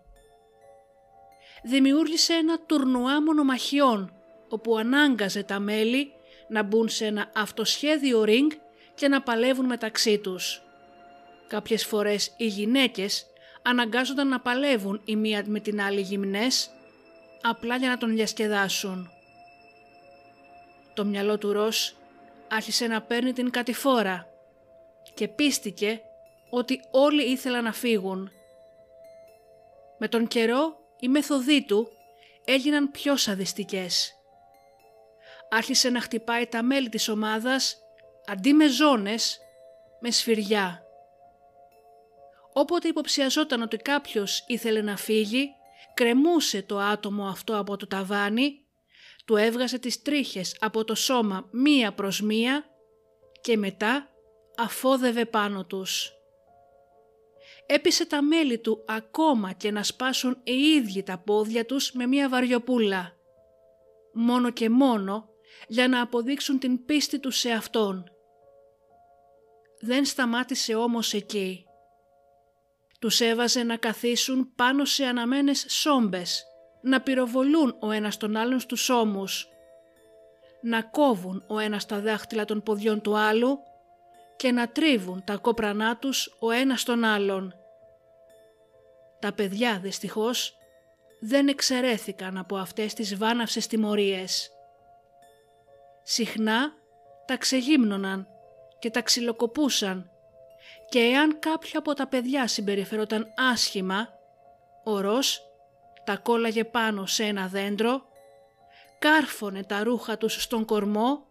[1.63, 4.13] Δημιούργησε ένα τουρνουά μονομαχιών
[4.49, 6.11] όπου ανάγκαζε τα μέλη
[6.47, 8.57] να μπουν σε ένα αυτοσχέδιο ring
[8.95, 10.61] και να παλεύουν μεταξύ τους.
[11.47, 13.25] Κάποιες φορές οι γυναίκες
[13.61, 16.71] αναγκάζονταν να παλεύουν η μία με την άλλη γυμνές
[17.41, 19.11] απλά για να τον διασκεδάσουν.
[20.93, 21.95] Το μυαλό του Ρος
[22.47, 24.27] άρχισε να παίρνει την κατηφόρα
[25.13, 26.01] και πίστηκε
[26.49, 28.31] ότι όλοι ήθελαν να φύγουν.
[29.97, 31.87] Με τον καιρό οι μέθοδοί του
[32.45, 34.13] έγιναν πιο σαδιστικές.
[35.49, 37.77] Άρχισε να χτυπάει τα μέλη της ομάδας
[38.25, 39.39] αντί με ζώνες,
[39.99, 40.83] με σφυριά.
[42.53, 45.55] Όποτε υποψιαζόταν ότι κάποιος ήθελε να φύγει,
[45.93, 48.63] κρεμούσε το άτομο αυτό από το ταβάνι,
[49.25, 52.65] του έβγαζε τις τρίχες από το σώμα μία προς μία
[53.41, 54.09] και μετά
[54.57, 56.13] αφόδευε πάνω τους.
[57.65, 62.29] Έπεισε τα μέλη του ακόμα και να σπάσουν οι ίδιοι τα πόδια τους με μία
[62.29, 63.17] βαριοπούλα.
[64.13, 65.29] Μόνο και μόνο
[65.67, 68.03] για να αποδείξουν την πίστη τους σε Αυτόν.
[69.79, 71.68] Δεν σταμάτησε όμως εκεί
[72.99, 76.43] τους έβαζε να καθίσουν πάνω σε αναμένες σόμπες,
[76.81, 79.47] να πυροβολούν ο ένας τον άλλον στους ώμους,
[80.61, 83.59] να κόβουν ο ένας τα δάχτυλα των ποδιών του άλλου
[84.35, 87.53] και να τρίβουν τα κόπρανά τους ο ένας τον άλλον.
[89.19, 90.57] Τα παιδιά δυστυχώς
[91.19, 94.51] δεν εξαιρέθηκαν από αυτές τις βάναυσες τιμωρίες.
[96.03, 96.73] Συχνά
[97.25, 98.27] τα ξεγύμνωναν
[98.79, 100.08] και τα ξυλοκοπούσαν
[100.89, 104.07] και εάν κάποιο από τα παιδιά συμπεριφερόταν άσχημα,
[104.83, 105.41] ο Ρος
[106.03, 108.01] τα κόλλαγε πάνω σε ένα δέντρο,
[108.99, 111.27] κάρφωνε τα ρούχα τους στον κορμό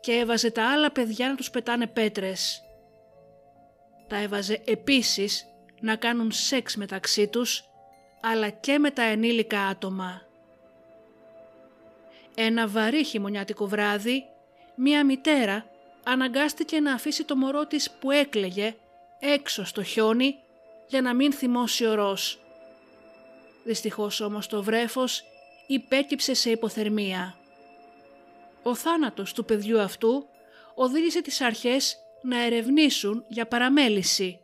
[0.00, 2.62] και έβαζε τα άλλα παιδιά να τους πετάνε πέτρες.
[4.08, 5.46] Τα έβαζε επίσης
[5.80, 7.64] να κάνουν σεξ μεταξύ τους,
[8.20, 10.22] αλλά και με τα ενήλικα άτομα.
[12.34, 14.24] Ένα βαρύ χειμωνιάτικο βράδυ,
[14.76, 15.66] μία μητέρα
[16.04, 18.74] αναγκάστηκε να αφήσει το μωρό της που έκλαιγε
[19.24, 20.38] έξω στο χιόνι
[20.86, 22.40] για να μην θυμώσει ο Ρος.
[23.64, 25.22] Δυστυχώς όμως το βρέφος
[25.66, 27.36] υπέκυψε σε υποθερμία.
[28.62, 30.28] Ο θάνατος του παιδιού αυτού
[30.74, 34.40] οδήγησε τις αρχές να ερευνήσουν για παραμέληση.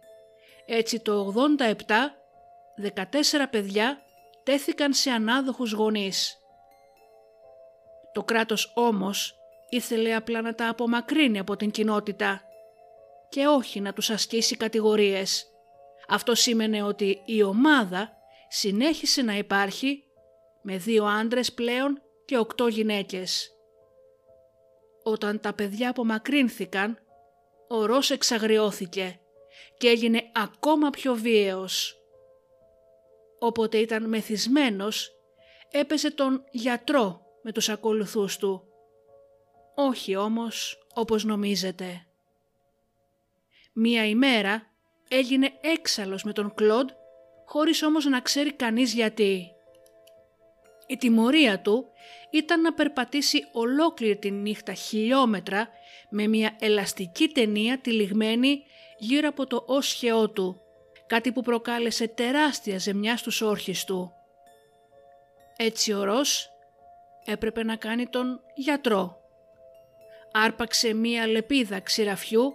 [0.67, 2.15] Έτσι το 87,
[2.77, 4.03] 14 παιδιά
[4.43, 6.39] τέθηκαν σε ανάδοχους γονείς.
[8.13, 12.43] Το κράτος όμως ήθελε απλά να τα απομακρύνει από την κοινότητα
[13.29, 15.47] και όχι να τους ασκήσει κατηγορίες.
[16.09, 18.13] Αυτό σήμαινε ότι η ομάδα
[18.49, 20.03] συνέχισε να υπάρχει
[20.63, 23.51] με δύο άντρες πλέον και οκτώ γυναίκες.
[25.03, 26.99] Όταν τα παιδιά απομακρύνθηκαν,
[27.69, 29.21] ο Ρος εξαγριώθηκε
[29.79, 31.97] και έγινε ακόμα πιο βίαιος.
[33.39, 35.11] Όποτε ήταν μεθυσμένος,
[35.71, 38.63] έπεσε τον γιατρό με τους ακολουθούς του.
[39.75, 42.08] Όχι όμως όπως νομίζετε.
[43.81, 44.67] Μία ημέρα
[45.09, 46.91] έγινε έξαλλος με τον Κλοντ
[47.45, 49.53] χωρίς όμως να ξέρει κανείς γιατί.
[50.87, 51.87] Η τιμωρία του
[52.31, 55.69] ήταν να περπατήσει ολόκληρη τη νύχτα χιλιόμετρα
[56.11, 58.63] με μια ελαστική ταινία τυλιγμένη
[58.99, 60.61] γύρω από το όσχεό του,
[61.07, 64.13] κάτι που προκάλεσε τεράστια ζεμιά στους όρχες του.
[65.57, 66.51] Έτσι ο Ρος
[67.25, 69.21] έπρεπε να κάνει τον γιατρό.
[70.33, 72.53] Άρπαξε μία λεπίδα ξηραφιού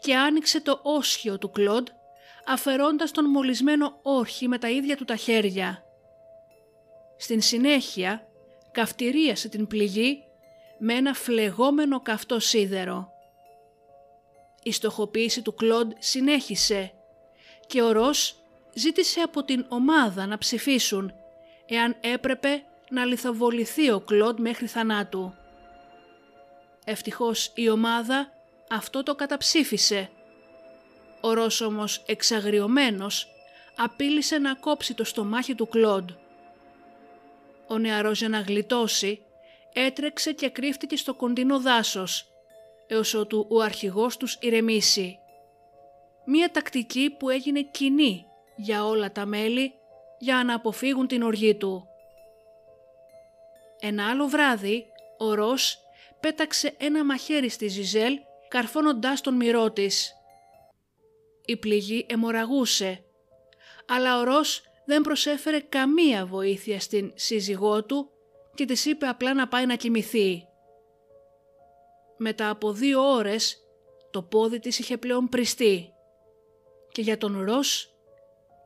[0.00, 1.88] και άνοιξε το όσχιο του Κλοντ
[2.46, 5.84] αφαιρώντας τον μολυσμένο όρχη με τα ίδια του τα χέρια.
[7.16, 8.26] Στην συνέχεια
[8.72, 10.24] καυτηρίασε την πληγή
[10.78, 13.12] με ένα φλεγόμενο καυτό σίδερο.
[14.62, 16.92] Η στοχοποίηση του Κλοντ συνέχισε
[17.66, 18.44] και ο Ρος
[18.74, 21.12] ζήτησε από την ομάδα να ψηφίσουν
[21.66, 25.34] εάν έπρεπε να λιθοβοληθεί ο Κλοντ μέχρι θανάτου.
[26.84, 28.32] Ευτυχώς η ομάδα
[28.70, 30.10] αυτό το καταψήφισε.
[31.20, 33.28] Ο Ρος όμως εξαγριωμένος
[33.76, 36.10] απείλησε να κόψει το στομάχι του Κλοντ.
[37.66, 39.22] Ο νεαρός για να γλιτώσει
[39.72, 42.30] έτρεξε και κρύφτηκε στο κοντινό δάσος
[42.86, 45.18] έως ότου ο αρχηγός τους ηρεμήσει.
[46.24, 49.72] Μία τακτική που έγινε κοινή για όλα τα μέλη
[50.18, 51.88] για να αποφύγουν την οργή του.
[53.80, 54.86] Ένα άλλο βράδυ
[55.18, 55.78] ο Ρος
[56.20, 58.20] πέταξε ένα μαχαίρι στη Ζιζέλ
[58.50, 60.14] καρφώνοντάς τον μυρό της.
[61.44, 63.04] Η πληγή εμοραγούσε,
[63.86, 68.10] αλλά ο Ρος δεν προσέφερε καμία βοήθεια στην σύζυγό του
[68.54, 70.44] και της είπε απλά να πάει να κοιμηθεί.
[72.16, 73.56] Μετά από δύο ώρες
[74.10, 75.92] το πόδι της είχε πλέον πριστεί
[76.92, 77.94] και για τον Ρος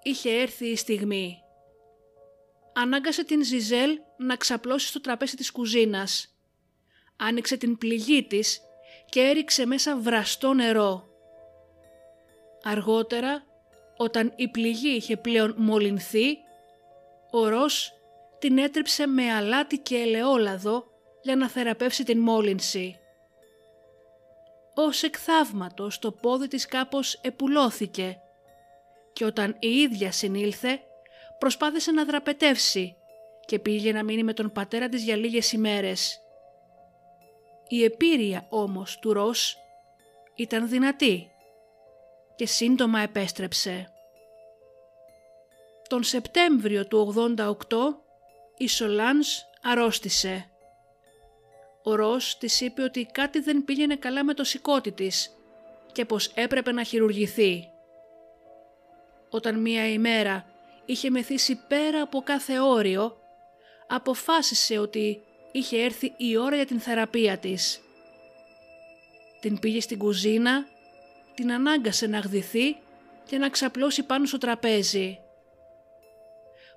[0.03, 1.39] είχε έρθει η στιγμή.
[2.75, 6.37] Ανάγκασε την Ζιζέλ να ξαπλώσει στο τραπέζι της κουζίνας.
[7.17, 8.61] Άνοιξε την πληγή της
[9.15, 11.09] και έριξε μέσα βραστό νερό.
[12.63, 13.45] Αργότερα,
[13.97, 16.39] όταν η πληγή είχε πλέον μολυνθεί,
[17.31, 17.93] ο Ρος
[18.39, 20.85] την έτρεψε με αλάτι και ελαιόλαδο
[21.23, 22.99] για να θεραπεύσει την μόλυνση.
[24.75, 25.15] Ως εκ
[26.01, 28.17] το πόδι της κάπως επουλώθηκε
[29.13, 30.81] και όταν η ίδια συνήλθε
[31.39, 32.97] προσπάθησε να δραπετεύσει
[33.47, 36.24] και πήγε να μείνει με τον πατέρα της για λίγες ημέρες.
[37.69, 39.57] Η επίρρεια όμως του Ρος
[40.35, 41.31] ήταν δυνατή
[42.37, 43.89] και σύντομα επέστρεψε.
[45.89, 47.57] Τον Σεπτέμβριο του 88
[48.57, 50.49] η Σολάνς αρρώστησε.
[51.83, 55.37] Ο Ρος της είπε ότι κάτι δεν πήγαινε καλά με το σηκώτη της
[55.93, 57.69] και πως έπρεπε να χειρουργηθεί.
[59.31, 60.47] Όταν μία ημέρα
[60.85, 63.17] είχε μεθύσει πέρα από κάθε όριο,
[63.87, 65.23] αποφάσισε ότι
[65.55, 67.81] είχε έρθει η ώρα για την θεραπεία της.
[69.41, 70.67] Την πήγε στην κουζίνα,
[71.35, 72.77] την ανάγκασε να γδυθεί
[73.25, 75.19] και να ξαπλώσει πάνω στο τραπέζι.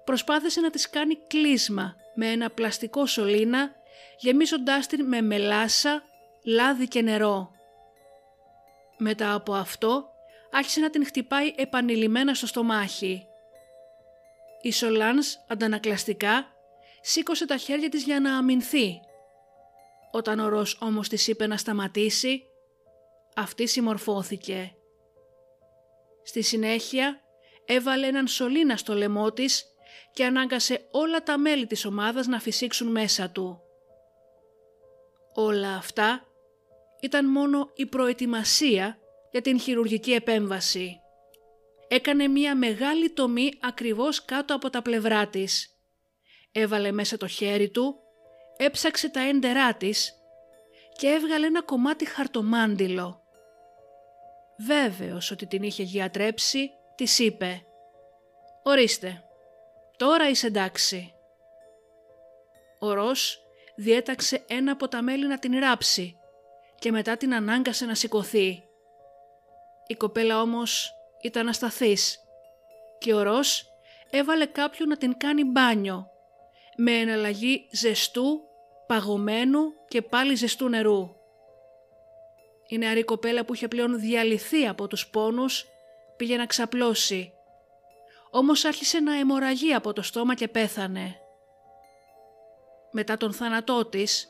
[0.03, 3.71] Προσπάθησε να της κάνει κλείσμα με ένα πλαστικό σωλήνα
[4.17, 6.03] γεμίζοντάς την με μελάσα,
[6.45, 7.51] λάδι και νερό.
[8.97, 10.09] Μετά από αυτό
[10.51, 13.27] άρχισε να την χτυπάει επανειλημμένα στο στομάχι.
[14.61, 16.56] Η Σολάνς αντανακλαστικά
[17.07, 18.99] σήκωσε τα χέρια της για να αμυνθεί.
[20.11, 22.43] Όταν ο Ρος όμως της είπε να σταματήσει,
[23.35, 24.75] αυτή συμμορφώθηκε.
[26.23, 27.21] Στη συνέχεια
[27.65, 29.65] έβαλε έναν σωλήνα στο λαιμό της
[30.13, 33.61] και ανάγκασε όλα τα μέλη της ομάδας να φυσήξουν μέσα του.
[35.33, 36.25] Όλα αυτά
[37.01, 38.97] ήταν μόνο η προετοιμασία
[39.31, 40.99] για την χειρουργική επέμβαση.
[41.87, 45.76] Έκανε μία μεγάλη τομή ακριβώς κάτω από τα πλευρά της.
[46.59, 47.99] Έβαλε μέσα το χέρι του,
[48.57, 50.13] έψαξε τα έντερά της
[50.95, 53.21] και έβγαλε ένα κομμάτι χαρτομάντιλο.
[54.57, 57.65] Βέβαιος ότι την είχε γιατρέψει, της είπε
[58.63, 59.23] «Ορίστε,
[59.97, 61.13] τώρα είσαι εντάξει».
[62.79, 63.39] Ο Ρος
[63.75, 66.17] διέταξε ένα από τα μέλη να την ράψει
[66.79, 68.63] και μετά την ανάγκασε να σηκωθεί.
[69.87, 72.19] Η κοπέλα όμως ήταν ασταθής
[72.97, 73.67] και ο Ρος
[74.09, 76.11] έβαλε κάποιον να την κάνει μπάνιο
[76.79, 78.41] με εναλλαγή ζεστού,
[78.87, 81.15] παγωμένου και πάλι ζεστού νερού.
[82.67, 85.65] Η νεαρή κοπέλα που είχε πλέον διαλυθεί από τους πόνους
[86.17, 87.31] πήγε να ξαπλώσει.
[88.29, 91.15] Όμως άρχισε να αιμορραγεί από το στόμα και πέθανε.
[92.91, 94.27] Μετά τον θάνατό της,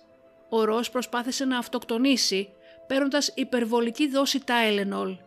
[0.50, 2.50] ο Ρος προσπάθησε να αυτοκτονήσει
[2.88, 5.18] παίρνοντας υπερβολική δόση Τάιλενολ.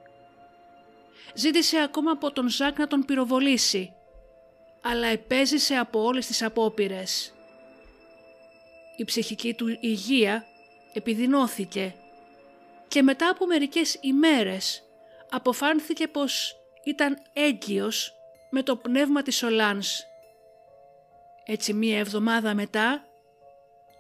[1.35, 3.95] Ζήτησε ακόμα από τον Ζακ να τον πυροβολήσει,
[4.81, 7.35] αλλά επέζησε από όλες τις απόπειρες.
[8.97, 10.47] Η ψυχική του υγεία
[10.93, 11.95] επιδεινώθηκε
[12.89, 14.83] και μετά από μερικές ημέρες
[15.31, 18.15] αποφάνθηκε πως ήταν έγκυος
[18.51, 20.03] με το πνεύμα της Σολάνς.
[21.45, 23.05] Έτσι μία εβδομάδα μετά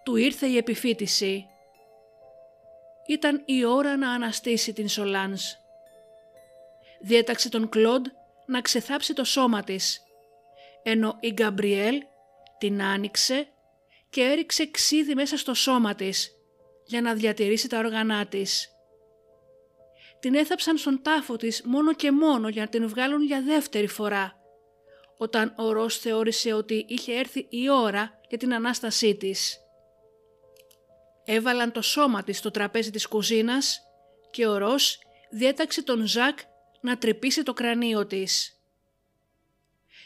[0.04, 1.46] του ήρθε η επιφύτηση.
[3.06, 5.56] Ήταν η ώρα να αναστήσει την Σολάνς.
[7.00, 8.06] Διέταξε τον Κλοντ
[8.46, 10.02] να ξεθάψει το σώμα της,
[10.82, 11.96] ενώ η Γκαμπριέλ
[12.58, 13.48] την άνοιξε
[14.10, 16.30] και έριξε ξύδι μέσα στο σώμα της
[16.86, 18.68] για να διατηρήσει τα όργανά της.
[20.20, 24.34] Την έθαψαν στον τάφο της μόνο και μόνο για να την βγάλουν για δεύτερη φορά,
[25.16, 29.58] όταν ο Ρος θεώρησε ότι είχε έρθει η ώρα για την Ανάστασή της.
[31.24, 33.80] Έβαλαν το σώμα της στο τραπέζι της κουζίνας
[34.30, 34.98] και ο Ρος
[35.30, 36.38] διέταξε τον Ζακ
[36.80, 38.59] να τρυπήσει το κρανίο της.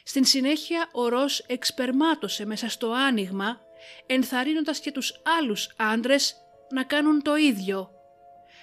[0.04, 3.60] Στην συνέχεια ο Ρος εξπερμάτωσε μέσα στο άνοιγμα
[4.06, 6.36] ενθαρρύνοντας και τους άλλους άντρες
[6.70, 7.90] να κάνουν το ίδιο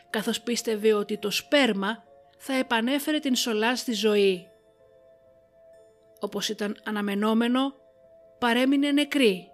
[0.09, 2.03] καθώς πίστευε ότι το σπέρμα
[2.37, 4.47] θα επανέφερε την Σολά στη ζωή.
[6.19, 7.73] Όπως ήταν αναμενόμενο,
[8.39, 9.51] παρέμεινε νεκρή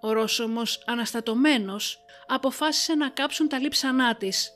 [0.00, 4.52] ο Ρώσομος αναστατωμένος αποφάσισε να κάψουν τα λείψανά της,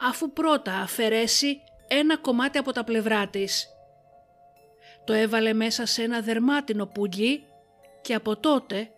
[0.00, 3.71] αφού πρώτα αφαιρέσει ένα κομμάτι από τα πλευρά της.
[5.04, 7.46] Το έβαλε μέσα σε ένα δερμάτινο πουλί
[8.00, 8.90] και από τότε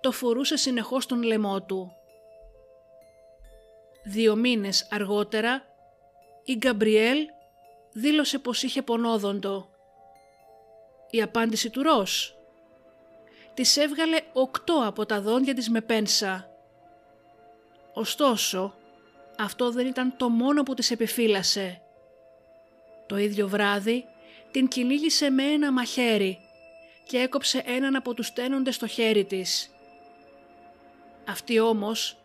[0.00, 1.92] το φορούσε συνεχώς στον λαιμό του.
[4.04, 5.64] Δύο μήνες αργότερα
[6.44, 7.18] η Γκαμπριέλ
[7.92, 9.68] δήλωσε πως είχε πονόδοντο.
[11.10, 12.34] Η απάντηση του Ρος
[13.54, 16.50] της έβγαλε οκτώ από τα δόντια της με πένσα.
[17.92, 18.74] Ωστόσο,
[19.38, 21.82] αυτό δεν ήταν το μόνο που της επιφύλασε.
[23.06, 24.04] Το ίδιο βράδυ
[24.50, 26.38] την κυνήγησε με ένα μαχαίρι
[27.06, 29.70] και έκοψε έναν από τους τένοντες στο χέρι της.
[31.28, 32.16] Αυτή όμως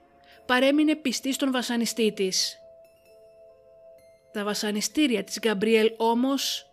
[0.45, 2.59] παρέμεινε πιστή στον βασανιστή της.
[4.31, 6.65] Τα βασανιστήρια της Γκαμπριέλ όμως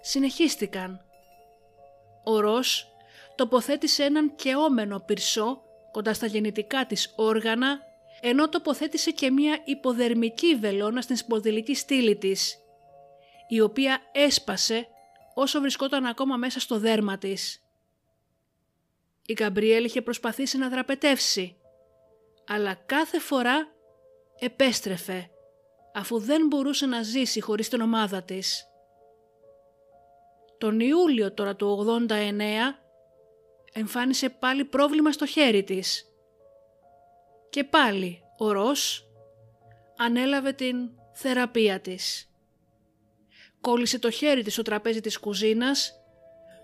[0.00, 1.04] συνεχίστηκαν.
[2.24, 2.92] Ο Ρος
[3.34, 7.80] τοποθέτησε έναν κεόμενο πυρσό κοντά στα γεννητικά της όργανα,
[8.20, 12.58] ενώ τοποθέτησε και μία υποδερμική βελόνα στην σποδηλική στήλη της,
[13.48, 14.88] η οποία έσπασε
[15.34, 17.62] όσο βρισκόταν ακόμα μέσα στο δέρμα της.
[19.26, 21.56] Η Καμπριέλ είχε προσπαθήσει να δραπετεύσει,
[22.46, 23.68] αλλά κάθε φορά
[24.38, 25.30] επέστρεφε,
[25.94, 28.68] αφού δεν μπορούσε να ζήσει χωρίς την ομάδα της.
[30.58, 32.78] Τον Ιούλιο τώρα του 89
[33.72, 36.12] εμφάνισε πάλι πρόβλημα στο χέρι της.
[37.50, 39.08] Και πάλι ο Ρος
[39.96, 42.27] ανέλαβε την θεραπεία της.
[43.68, 46.00] Κόλλησε το χέρι της στο τραπέζι της κουζίνας,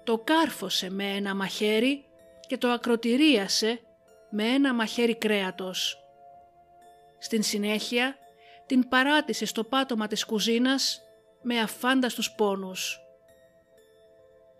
[0.04, 2.04] το κάρφωσε με ένα μαχαίρι
[2.46, 3.80] και το ακροτηρίασε
[4.30, 6.04] με ένα μαχαίρι κρέατος.
[7.18, 8.16] Στην συνέχεια
[8.66, 11.02] την παράτησε στο πάτωμα της κουζίνας
[11.42, 13.00] με αφάνταστους πόνους.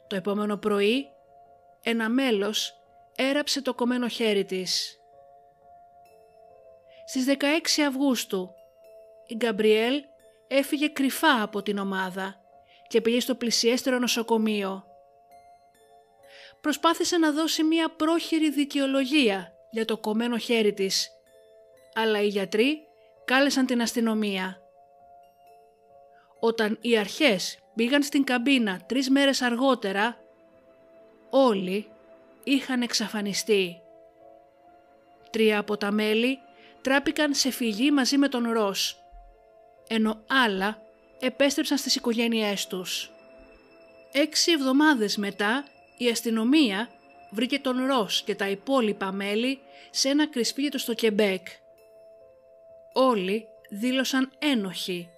[0.06, 1.06] Το επόμενο πρωί
[1.82, 2.72] ένα μέλος
[3.16, 4.98] έραψε το κομμένο χέρι της.
[7.06, 8.50] Στις 16 Αυγούστου
[9.26, 10.02] η Γκαμπριέλ
[10.48, 12.40] έφυγε κρυφά από την ομάδα
[12.88, 14.84] και πήγε στο πλησιέστερο νοσοκομείο.
[16.60, 21.10] Προσπάθησε να δώσει μία πρόχειρη δικαιολογία για το κομμένο χέρι της,
[21.94, 22.78] αλλά οι γιατροί
[23.24, 24.58] κάλεσαν την αστυνομία.
[26.40, 30.16] Όταν οι αρχές πήγαν στην καμπίνα τρεις μέρες αργότερα,
[31.30, 31.88] όλοι
[32.44, 33.78] είχαν εξαφανιστεί.
[35.30, 36.38] Τρία από τα μέλη
[36.80, 39.03] τράπηκαν σε φυγή μαζί με τον Ρος,
[39.94, 40.82] ενώ άλλα
[41.20, 43.10] επέστρεψαν στις οικογένειές τους.
[44.12, 45.64] Έξι εβδομάδες μετά
[45.98, 46.88] η αστυνομία
[47.30, 49.58] βρήκε τον Ρος και τα υπόλοιπα μέλη
[49.90, 51.46] σε ένα κρυσφύγετο στο Κεμπέκ.
[52.92, 55.08] Όλοι δήλωσαν ένοχοι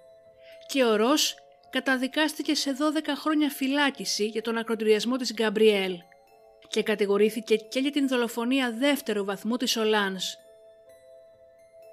[0.66, 1.34] και ο Ρος
[1.70, 5.98] καταδικάστηκε σε 12 χρόνια φυλάκιση για τον ακροτηριασμό της Γκαμπριέλ
[6.68, 10.36] και κατηγορήθηκε και για την δολοφονία δεύτερου βαθμού της Ολάνς.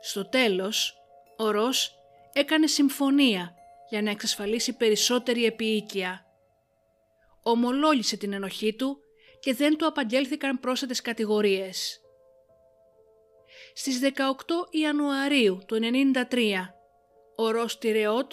[0.01, 0.97] Στο τέλος,
[1.37, 2.02] ο Ρος
[2.33, 3.55] έκανε συμφωνία
[3.89, 6.25] για να εξασφαλίσει περισσότερη επίοικια.
[7.43, 8.97] Ομολόγησε την ενοχή του
[9.39, 12.01] και δεν του απαγγέλθηκαν πρόσθετες κατηγορίες.
[13.73, 14.09] Στις 18
[14.69, 15.79] Ιανουαρίου του
[16.29, 16.75] 1993,
[17.35, 18.31] ο Ρος Τιρεότ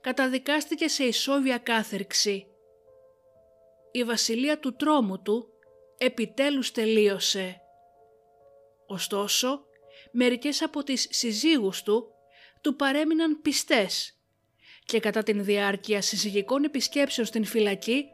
[0.00, 2.46] καταδικάστηκε σε ισόβια κάθερξη.
[3.92, 5.48] Η βασιλεία του τρόμου του
[5.98, 7.60] επιτέλους τελείωσε.
[8.86, 9.64] Ωστόσο,
[10.12, 12.14] μερικές από τις συζύγους του
[12.60, 14.14] του παρέμειναν πιστές
[14.84, 18.04] και κατά την διάρκεια συζυγικών επισκέψεων στην φυλακή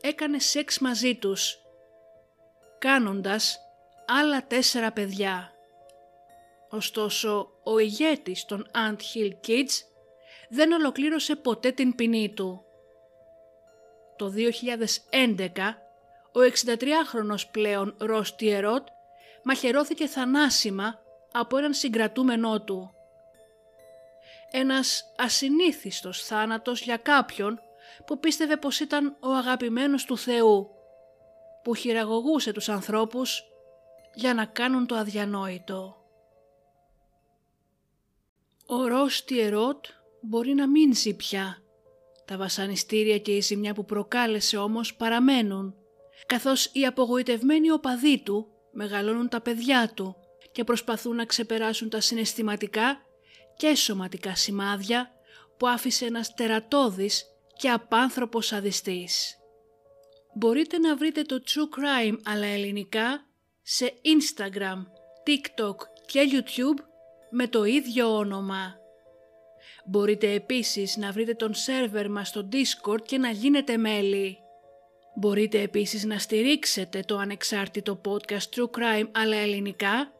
[0.00, 1.58] έκανε σεξ μαζί τους,
[2.78, 3.58] κάνοντας
[4.06, 5.52] άλλα τέσσερα παιδιά.
[6.68, 9.82] Ωστόσο, ο ηγέτης των Ant Hill Kids
[10.48, 12.64] δεν ολοκλήρωσε ποτέ την ποινή του.
[14.16, 15.78] Το 2011,
[16.32, 18.86] ο 63χρονος πλέον Ρος Τιερότ
[19.44, 20.98] μαχαιρώθηκε θανάσιμα
[21.32, 22.94] από έναν συγκρατούμενό του.
[24.56, 27.60] Ένας ασυνήθιστος θάνατος για κάποιον
[28.06, 30.68] που πίστευε πως ήταν ο αγαπημένος του Θεού,
[31.62, 33.42] που χειραγωγούσε τους ανθρώπους
[34.14, 35.96] για να κάνουν το αδιανόητο.
[38.66, 39.84] Ο Ρος Τιερότ
[40.20, 41.62] μπορεί να μην ζει πια.
[42.24, 45.74] Τα βασανιστήρια και η ζημιά που προκάλεσε όμως παραμένουν,
[46.26, 50.16] καθώς οι απογοητευμένοι οπαδοί του μεγαλώνουν τα παιδιά του
[50.52, 52.98] και προσπαθούν να ξεπεράσουν τα συναισθηματικά
[53.56, 55.10] και σωματικά σημάδια
[55.56, 57.24] που άφησε ένας τερατώδης
[57.56, 59.38] και απάνθρωπος αδιστής.
[60.34, 63.26] Μπορείτε να βρείτε το True Crime αλλά ελληνικά
[63.62, 64.82] σε Instagram,
[65.26, 65.76] TikTok
[66.06, 66.84] και YouTube
[67.30, 68.76] με το ίδιο όνομα.
[69.86, 74.38] Μπορείτε επίσης να βρείτε τον σερβερ μας στο Discord και να γίνετε μέλη.
[75.16, 80.12] Μπορείτε επίσης να στηρίξετε το ανεξάρτητο podcast True Crime αλλά ελληνικά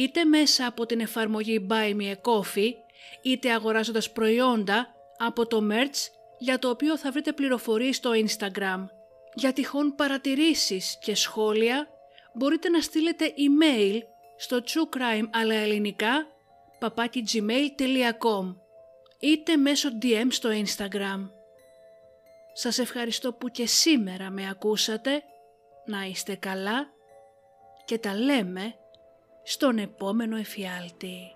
[0.00, 2.72] είτε μέσα από την εφαρμογή Buy Me a Coffee
[3.22, 8.84] είτε αγοράζοντας προϊόντα από το merch για το οποίο θα βρείτε πληροφορίες στο Instagram.
[9.34, 11.88] Για τυχόν παρατηρήσεις και σχόλια
[12.34, 13.98] μπορείτε να στείλετε email
[14.36, 16.26] στο truecrime αλλά ελληνικά
[16.80, 18.56] papakigmail.com
[19.18, 21.30] είτε μέσω DM στο Instagram.
[22.52, 25.22] Σας ευχαριστώ που και σήμερα με ακούσατε,
[25.84, 26.86] να είστε καλά
[27.84, 28.74] και τα λέμε
[29.50, 31.34] στον επόμενο εφιάλτη.